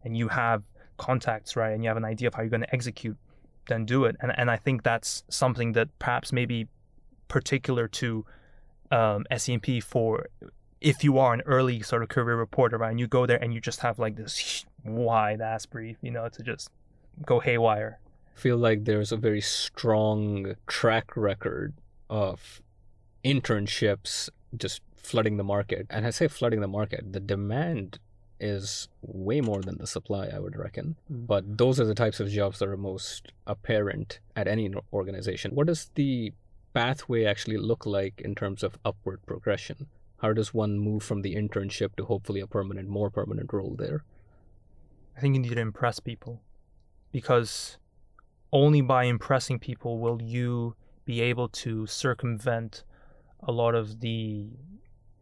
and 0.05 0.17
you 0.17 0.29
have 0.29 0.63
contacts 0.97 1.57
right, 1.57 1.73
and 1.73 1.83
you 1.83 1.89
have 1.89 1.97
an 1.97 2.05
idea 2.05 2.29
of 2.29 2.35
how 2.35 2.43
you're 2.43 2.51
gonna 2.51 2.67
execute, 2.73 3.17
then 3.69 3.85
do 3.85 4.05
it. 4.05 4.17
And 4.21 4.33
and 4.37 4.51
I 4.51 4.57
think 4.57 4.83
that's 4.83 5.25
something 5.29 5.73
that 5.73 5.89
perhaps 5.99 6.33
maybe 6.33 6.69
particular 7.29 7.89
to 7.89 8.25
um, 8.91 9.27
SCMP 9.31 9.83
for 9.83 10.27
if 10.81 11.03
you 11.03 11.19
are 11.19 11.35
an 11.35 11.43
early 11.47 11.83
sort 11.83 12.03
of 12.03 12.09
career 12.09 12.37
reporter, 12.37 12.79
right, 12.79 12.91
and 12.91 13.01
you 13.01 13.07
go 13.07 13.27
there 13.27 13.43
and 13.43 13.55
you 13.55 13.61
just 13.61 13.81
have 13.81 13.99
like 13.99 14.17
this 14.17 14.65
wide 14.85 15.41
ass 15.41 15.67
brief, 15.67 15.97
you 16.03 16.11
know, 16.11 16.29
to 16.29 16.43
just 16.43 16.71
go 17.25 17.41
haywire. 17.41 17.99
feel 18.35 18.59
like 18.59 18.85
there's 18.85 19.13
a 19.13 19.17
very 19.17 19.41
strong 19.41 20.55
track 20.67 21.17
record 21.17 21.73
of 22.11 22.61
internships 23.25 24.29
just 24.57 24.83
flooding 24.97 25.37
the 25.37 25.45
market. 25.45 25.87
And 25.91 26.07
I 26.07 26.11
say 26.11 26.29
flooding 26.29 26.61
the 26.61 26.69
market, 26.69 27.13
the 27.13 27.21
demand 27.21 27.99
is 28.39 28.89
way 29.01 29.41
more 29.41 29.63
than 29.63 29.79
the 29.79 29.87
supply, 29.87 30.29
I 30.29 30.39
would 30.39 30.57
reckon. 30.57 30.97
Mm. 31.11 31.27
But 31.27 31.57
those 31.57 31.81
are 31.81 31.87
the 31.87 31.95
types 31.95 32.21
of 32.21 32.29
jobs 32.29 32.59
that 32.59 32.69
are 32.69 32.77
most 32.77 33.33
apparent 33.47 34.21
at 34.35 34.47
any 34.47 34.73
organization. 34.93 35.55
What 35.55 35.69
does 35.69 35.91
the 35.95 36.33
pathway 36.77 37.25
actually 37.25 37.57
look 37.57 37.87
like 37.87 38.21
in 38.21 38.35
terms 38.35 38.63
of 38.63 38.79
upward 38.85 39.25
progression? 39.25 39.87
How 40.19 40.35
does 40.35 40.53
one 40.53 40.79
move 40.79 41.03
from 41.03 41.23
the 41.23 41.35
internship 41.35 41.97
to 41.97 42.05
hopefully 42.05 42.41
a 42.41 42.47
permanent, 42.47 42.87
more 42.87 43.09
permanent 43.09 43.51
role 43.51 43.75
there? 43.79 44.05
I 45.17 45.21
think 45.21 45.35
you 45.35 45.41
need 45.41 45.55
to 45.55 45.61
impress 45.61 46.01
people 46.01 46.43
because 47.13 47.79
only 48.53 48.83
by 48.83 49.05
impressing 49.05 49.59
people 49.59 49.99
will 49.99 50.21
you 50.21 50.77
be 51.07 51.23
able 51.23 51.49
to 51.49 51.87
circumvent 51.87 52.85
a 53.43 53.53
lot 53.53 53.75
of 53.75 54.01
the 54.01 54.51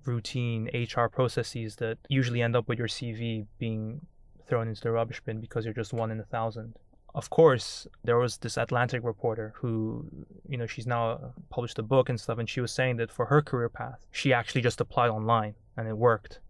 routine 0.05 0.69
HR 0.75 1.07
processes 1.07 1.77
that 1.77 1.99
usually 2.09 2.43
end 2.43 2.57
up 2.57 2.69
with 2.69 2.81
your 2.81 2.89
CV 2.89 3.47
being 3.59 4.05
thrown 4.49 4.67
into 4.67 4.81
the 4.81 4.91
rubbish 4.91 5.21
bin 5.21 5.41
because 5.41 5.65
you're 5.65 5.73
just 5.73 5.93
one 5.93 6.11
in 6.11 6.19
a 6.19 6.25
thousand. 6.25 6.75
Of 7.15 7.31
course, 7.31 7.87
there 8.03 8.19
was 8.19 8.39
this 8.39 8.57
Atlantic 8.57 9.05
reporter 9.05 9.53
who, 9.57 10.05
you 10.49 10.57
know, 10.57 10.67
she's 10.67 10.87
now 10.87 11.33
published 11.49 11.79
a 11.79 11.83
book 11.83 12.09
and 12.09 12.21
stuff, 12.21 12.39
and 12.39 12.49
she 12.49 12.61
was 12.61 12.73
saying 12.73 12.97
that 12.97 13.13
for 13.13 13.27
her 13.27 13.41
career 13.41 13.69
path, 13.69 14.05
she 14.11 14.33
actually 14.33 14.63
just 14.63 14.81
applied 14.81 15.11
online 15.11 15.55
and 15.77 15.87
it 15.87 15.97
worked. 15.97 16.41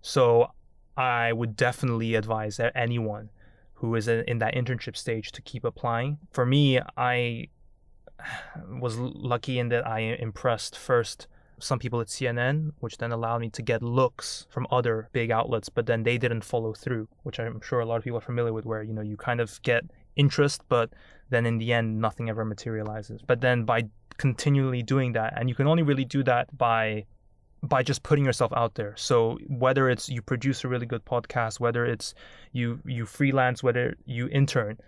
So 0.00 0.50
I 0.96 1.32
would 1.32 1.56
definitely 1.56 2.14
advise 2.14 2.58
anyone 2.74 3.30
who 3.74 3.94
is 3.94 4.08
in 4.08 4.38
that 4.38 4.54
internship 4.54 4.96
stage 4.96 5.30
to 5.32 5.42
keep 5.42 5.64
applying. 5.64 6.18
For 6.32 6.46
me, 6.46 6.80
I 6.96 7.48
was 8.68 8.96
lucky 8.96 9.58
in 9.58 9.68
that 9.68 9.86
I 9.86 9.98
impressed 10.00 10.76
first 10.76 11.26
some 11.58 11.78
people 11.78 12.00
at 12.00 12.08
CNN, 12.08 12.72
which 12.80 12.98
then 12.98 13.12
allowed 13.12 13.40
me 13.40 13.48
to 13.50 13.62
get 13.62 13.82
looks 13.82 14.46
from 14.50 14.66
other 14.70 15.08
big 15.12 15.30
outlets, 15.30 15.68
but 15.68 15.86
then 15.86 16.02
they 16.02 16.18
didn't 16.18 16.44
follow 16.44 16.72
through, 16.72 17.08
which 17.22 17.38
I'm 17.38 17.60
sure 17.60 17.80
a 17.80 17.86
lot 17.86 17.96
of 17.96 18.04
people 18.04 18.18
are 18.18 18.22
familiar 18.22 18.52
with, 18.52 18.66
where 18.66 18.82
you 18.82 18.92
know 18.92 19.02
you 19.02 19.16
kind 19.16 19.40
of 19.40 19.60
get 19.62 19.84
interest, 20.16 20.62
but 20.68 20.90
then 21.30 21.46
in 21.46 21.58
the 21.58 21.72
end 21.72 22.00
nothing 22.00 22.28
ever 22.28 22.44
materializes. 22.44 23.20
But 23.22 23.40
then 23.40 23.64
by 23.64 23.84
continually 24.16 24.82
doing 24.82 25.12
that, 25.12 25.34
and 25.36 25.48
you 25.48 25.54
can 25.54 25.66
only 25.66 25.82
really 25.82 26.04
do 26.04 26.22
that 26.24 26.56
by 26.56 27.06
by 27.62 27.82
just 27.82 28.02
putting 28.02 28.24
yourself 28.24 28.52
out 28.54 28.74
there. 28.74 28.94
So 28.96 29.38
whether 29.48 29.88
it's 29.88 30.08
you 30.08 30.20
produce 30.20 30.64
a 30.64 30.68
really 30.68 30.86
good 30.86 31.04
podcast, 31.04 31.60
whether 31.60 31.84
it's 31.86 32.14
you 32.52 32.80
you 32.84 33.06
freelance, 33.06 33.62
whether 33.62 33.96
you 34.04 34.28
intern, 34.28 34.78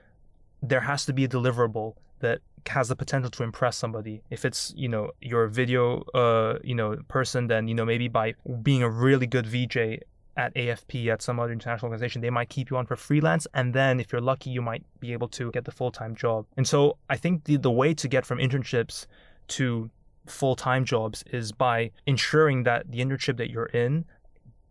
there 0.63 0.81
has 0.81 1.07
to 1.07 1.13
be 1.13 1.25
a 1.25 1.29
deliverable 1.29 1.95
that 2.21 2.41
has 2.69 2.89
the 2.89 2.97
potential 2.97 3.31
to 3.31 3.43
impress 3.43 3.77
somebody. 3.77 4.23
If 4.31 4.45
it's 4.45 4.73
you 4.77 4.89
know 4.89 5.13
your 5.21 5.47
video 5.49 6.03
uh 6.15 6.59
you 6.63 6.75
know 6.75 6.97
person, 7.09 7.47
then 7.47 7.69
you 7.69 7.75
know 7.75 7.85
maybe 7.85 8.09
by 8.09 8.35
being 8.63 8.83
a 8.83 8.91
really 8.91 9.27
good 9.27 9.47
VJ 9.47 10.03
at 10.37 10.55
AFP 10.55 11.09
at 11.09 11.23
some 11.23 11.41
other 11.41 11.53
international 11.53 11.91
organization, 11.91 12.21
they 12.23 12.31
might 12.31 12.49
keep 12.49 12.71
you 12.71 12.77
on 12.77 12.87
for 12.87 12.97
freelance, 12.97 13.47
and 13.55 13.75
then 13.75 14.01
if 14.01 14.13
you're 14.13 14.21
lucky, 14.21 14.51
you 14.51 14.63
might 14.63 14.85
be 15.01 15.13
able 15.13 15.29
to 15.29 15.51
get 15.53 15.65
the 15.65 15.73
full 15.73 15.91
time 15.91 16.15
job. 16.15 16.47
And 16.57 16.67
so 16.67 16.99
I 17.09 17.17
think 17.17 17.45
the 17.45 17.57
the 17.57 17.71
way 17.71 17.95
to 17.95 18.09
get 18.09 18.27
from 18.27 18.39
internships 18.39 19.07
to 19.49 19.91
full 20.27 20.57
time 20.57 20.85
jobs 20.85 21.25
is 21.33 21.53
by 21.53 21.91
ensuring 22.07 22.65
that 22.65 22.91
the 22.91 22.99
internship 22.99 23.37
that 23.39 23.51
you're 23.51 23.67
in 23.67 24.05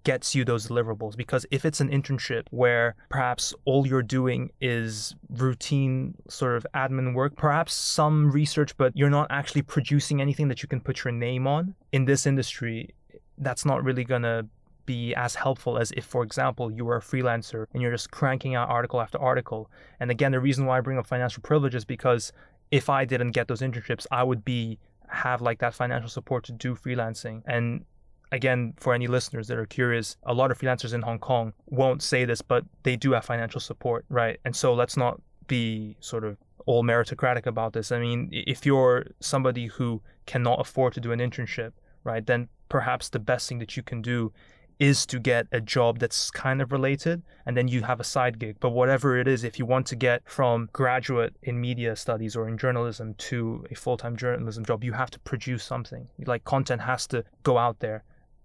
gets 0.05 0.35
you 0.35 0.45
those 0.45 0.67
deliverables. 0.67 1.17
Because 1.17 1.45
if 1.51 1.65
it's 1.65 1.81
an 1.81 1.89
internship 1.89 2.43
where 2.51 2.95
perhaps 3.09 3.53
all 3.65 3.85
you're 3.85 4.03
doing 4.03 4.51
is 4.61 5.15
routine 5.29 6.15
sort 6.29 6.55
of 6.55 6.65
admin 6.73 7.13
work, 7.13 7.35
perhaps 7.35 7.73
some 7.73 8.31
research, 8.31 8.77
but 8.77 8.95
you're 8.95 9.09
not 9.09 9.27
actually 9.29 9.63
producing 9.63 10.21
anything 10.21 10.47
that 10.47 10.61
you 10.61 10.69
can 10.69 10.79
put 10.79 11.03
your 11.03 11.11
name 11.11 11.47
on 11.47 11.75
in 11.91 12.05
this 12.05 12.25
industry, 12.25 12.93
that's 13.39 13.65
not 13.65 13.83
really 13.83 14.05
going 14.05 14.21
to 14.21 14.45
be 14.85 15.13
as 15.15 15.35
helpful 15.35 15.77
as 15.77 15.91
if, 15.91 16.05
for 16.05 16.23
example, 16.23 16.71
you 16.71 16.85
were 16.85 16.97
a 16.97 17.01
freelancer 17.01 17.65
and 17.73 17.81
you're 17.81 17.91
just 17.91 18.11
cranking 18.11 18.55
out 18.55 18.69
article 18.69 19.01
after 19.01 19.19
article. 19.19 19.69
And 19.99 20.11
again, 20.11 20.31
the 20.31 20.39
reason 20.39 20.65
why 20.65 20.77
I 20.77 20.81
bring 20.81 20.97
up 20.97 21.07
financial 21.07 21.41
privilege 21.41 21.75
is 21.75 21.85
because 21.85 22.31
if 22.71 22.89
I 22.89 23.05
didn't 23.05 23.31
get 23.31 23.47
those 23.47 23.61
internships, 23.61 24.05
I 24.11 24.23
would 24.23 24.43
be 24.43 24.79
have 25.07 25.41
like 25.41 25.59
that 25.59 25.73
financial 25.73 26.09
support 26.09 26.43
to 26.45 26.51
do 26.51 26.75
freelancing. 26.75 27.41
And 27.45 27.85
again, 28.31 28.73
for 28.77 28.93
any 28.93 29.07
listeners 29.07 29.47
that 29.47 29.57
are 29.57 29.65
curious, 29.65 30.17
a 30.23 30.33
lot 30.33 30.51
of 30.51 30.59
freelancers 30.59 30.93
in 30.93 31.01
Hong 31.01 31.19
Kong 31.19 31.53
won't 31.67 32.01
say 32.01 32.25
this, 32.25 32.41
but 32.41 32.65
they 32.83 32.95
do 32.95 33.11
have 33.11 33.25
financial 33.25 33.61
support, 33.61 34.05
right? 34.09 34.39
And 34.45 34.55
so 34.55 34.73
let's 34.73 34.97
not 34.97 35.21
be 35.47 35.95
sort 35.99 36.23
of 36.23 36.37
all 36.65 36.83
meritocratic 36.83 37.45
about 37.45 37.73
this. 37.73 37.91
I 37.91 37.99
mean, 37.99 38.29
if 38.31 38.65
you're 38.65 39.05
somebody 39.19 39.67
who 39.67 40.01
cannot 40.25 40.59
afford 40.59 40.93
to 40.93 40.99
do 40.99 41.11
an 41.11 41.19
internship, 41.19 41.73
right, 42.03 42.25
then 42.25 42.49
perhaps 42.69 43.09
the 43.09 43.19
best 43.19 43.47
thing 43.47 43.59
that 43.59 43.77
you 43.77 43.83
can 43.83 44.01
do 44.01 44.33
is 44.79 45.05
to 45.05 45.19
get 45.19 45.47
a 45.51 45.61
job 45.61 45.99
that's 45.99 46.29
kind 46.31 46.61
of 46.61 46.71
related 46.71 47.21
and 47.45 47.55
then 47.55 47.67
you 47.67 47.83
have 47.83 47.99
a 47.99 48.03
side 48.03 48.39
gig. 48.39 48.57
But 48.59 48.71
whatever 48.71 49.17
it 49.17 49.27
is, 49.27 49.43
if 49.43 49.57
you 49.59 49.65
want 49.65 49.87
to 49.87 49.95
get 49.95 50.21
from 50.25 50.69
graduate 50.73 51.35
in 51.43 51.61
media 51.61 51.95
studies 51.95 52.35
or 52.35 52.47
in 52.47 52.57
journalism 52.57 53.13
to 53.29 53.65
a 53.71 53.75
full 53.75 53.97
time 53.97 54.15
journalism 54.17 54.65
job, 54.65 54.83
you 54.83 54.93
have 54.93 55.11
to 55.11 55.19
produce 55.19 55.63
something. 55.63 56.07
Like 56.25 56.43
content 56.43 56.81
has 56.81 57.07
to 57.07 57.23
go 57.43 57.57
out 57.57 57.79
there 57.79 58.03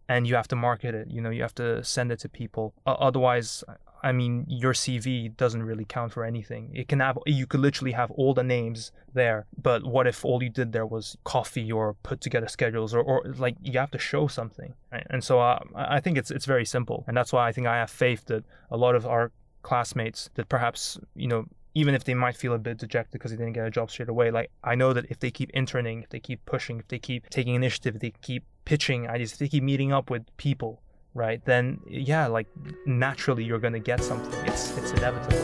and 0.09 0.27
you 0.27 0.35
have 0.35 0.49
to 0.49 0.57
market 0.57 0.95
it. 0.95 1.09
You 1.09 1.21
know, 1.21 1.31
you 1.31 1.43
have 1.43 1.55
to 1.57 1.83
send 1.85 2.13
it 2.13 2.21
to 2.21 2.29
people. 2.29 2.75
Uh, 2.87 2.93
otherwise, 2.93 3.65
I 4.03 4.13
mean, 4.13 4.47
your 4.49 4.73
CV 4.73 5.37
doesn't 5.37 5.63
really 5.63 5.85
count 5.85 6.13
for 6.13 6.25
anything. 6.25 6.71
It 6.75 6.89
can 6.89 7.01
have, 7.01 7.19
you 7.27 7.47
could 7.47 7.61
literally 7.61 7.93
have 7.93 8.11
all 8.13 8.35
the 8.35 8.43
names 8.43 8.93
there, 9.13 9.47
but 9.61 9.85
what 9.85 10.07
if 10.07 10.25
all 10.25 10.43
you 10.43 10.49
did 10.49 10.73
there 10.73 10.87
was 10.87 11.17
coffee 11.25 11.71
or 11.71 11.95
put 12.03 12.21
together 12.21 12.49
schedules 12.49 12.95
or, 12.95 13.03
or 13.03 13.25
like 13.37 13.57
you 13.63 13.79
have 13.79 13.91
to 13.91 13.99
show 13.99 14.27
something, 14.27 14.75
right? 14.93 15.07
And 15.11 15.23
so 15.23 15.41
uh, 15.41 15.61
I 15.75 16.01
think 16.01 16.17
it's 16.17 16.31
it's 16.31 16.47
very 16.47 16.65
simple, 16.65 17.05
and 17.07 17.17
that's 17.17 17.33
why 17.33 17.49
I 17.49 17.53
think 17.53 17.67
I 17.67 17.77
have 17.77 17.91
faith 17.91 18.27
that 18.27 18.45
a 18.71 18.77
lot 18.77 18.95
of 18.95 19.07
our 19.07 19.33
classmates 19.63 20.31
that 20.35 20.49
perhaps 20.49 20.99
you 21.15 21.29
know 21.29 21.45
even 21.75 21.95
if 21.95 22.05
they 22.05 22.15
might 22.15 22.37
feel 22.37 22.55
a 22.55 22.59
bit 22.59 22.79
dejected 22.79 23.13
because 23.13 23.31
they 23.31 23.37
didn't 23.37 23.53
get 23.53 23.67
a 23.67 23.71
job 23.71 23.91
straight 23.91 24.09
away, 24.09 24.31
like 24.31 24.51
I 24.65 24.75
know 24.75 24.93
that 24.93 25.07
if 25.09 25.21
they 25.21 25.31
keep 25.31 25.51
interning, 25.51 26.03
if 26.03 26.09
they 26.09 26.21
keep 26.21 26.45
pushing, 26.45 26.81
if 26.81 26.89
they 26.89 26.99
keep 26.99 27.29
taking 27.31 27.55
initiative, 27.55 27.97
if 27.97 28.01
they 28.01 28.13
keep 28.23 28.45
pitching 28.65 29.09
ideas, 29.09 29.33
if 29.33 29.39
they 29.39 29.49
keep 29.49 29.63
meeting 29.63 29.93
up 29.93 30.11
with 30.11 30.25
people, 30.37 30.83
right, 31.15 31.45
then 31.45 31.81
yeah, 31.87 32.27
like 32.27 32.47
naturally 32.87 33.45
you're 33.45 33.59
gonna 33.59 33.79
get 33.79 34.03
something. 34.03 34.47
It's 34.47 34.77
it's 34.77 34.93
inevitable. 34.93 35.39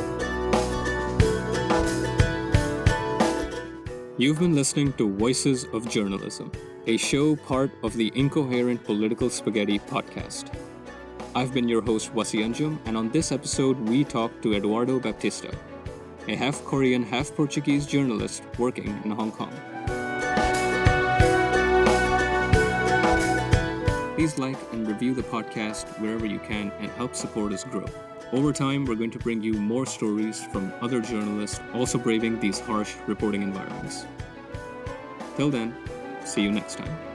You've 4.19 4.39
been 4.39 4.55
listening 4.55 4.95
to 4.95 5.15
Voices 5.15 5.67
of 5.75 5.89
Journalism, 5.91 6.51
a 6.87 6.97
show 6.97 7.37
part 7.37 7.71
of 7.83 7.93
the 7.93 8.11
Incoherent 8.15 8.83
Political 8.83 9.29
Spaghetti 9.29 9.79
podcast. 9.79 10.55
I've 11.35 11.53
been 11.53 11.69
your 11.69 11.83
host 11.83 12.15
Wasi 12.15 12.41
Anjum, 12.43 12.79
and 12.87 12.97
on 12.97 13.11
this 13.11 13.31
episode 13.31 13.79
we 13.91 14.05
talked 14.05 14.43
to 14.43 14.55
Eduardo 14.55 14.99
Baptista, 14.99 15.55
a 16.29 16.35
half 16.35 16.65
Korean, 16.65 17.03
half 17.03 17.35
Portuguese 17.35 17.85
journalist 17.85 18.43
working 18.59 18.99
in 19.05 19.11
Hong 19.11 19.31
Kong. 19.31 19.53
Please 24.27 24.39
like 24.41 24.59
and 24.73 24.89
review 24.89 25.15
the 25.15 25.23
podcast 25.23 25.87
wherever 26.01 26.27
you 26.27 26.41
can 26.41 26.73
and 26.81 26.91
help 26.91 27.15
support 27.15 27.53
us 27.53 27.63
grow. 27.63 27.87
Over 28.33 28.53
time, 28.53 28.85
we're 28.85 28.97
going 28.97 29.13
to 29.13 29.21
bring 29.21 29.41
you 29.41 29.53
more 29.53 29.87
stories 29.87 30.43
from 30.47 30.73
other 30.81 31.01
journalists 31.01 31.61
also 31.73 31.97
braving 31.97 32.41
these 32.41 32.59
harsh 32.59 32.97
reporting 33.07 33.43
environments. 33.43 34.05
Till 35.37 35.49
then, 35.49 35.77
see 36.25 36.43
you 36.43 36.51
next 36.51 36.77
time. 36.77 37.06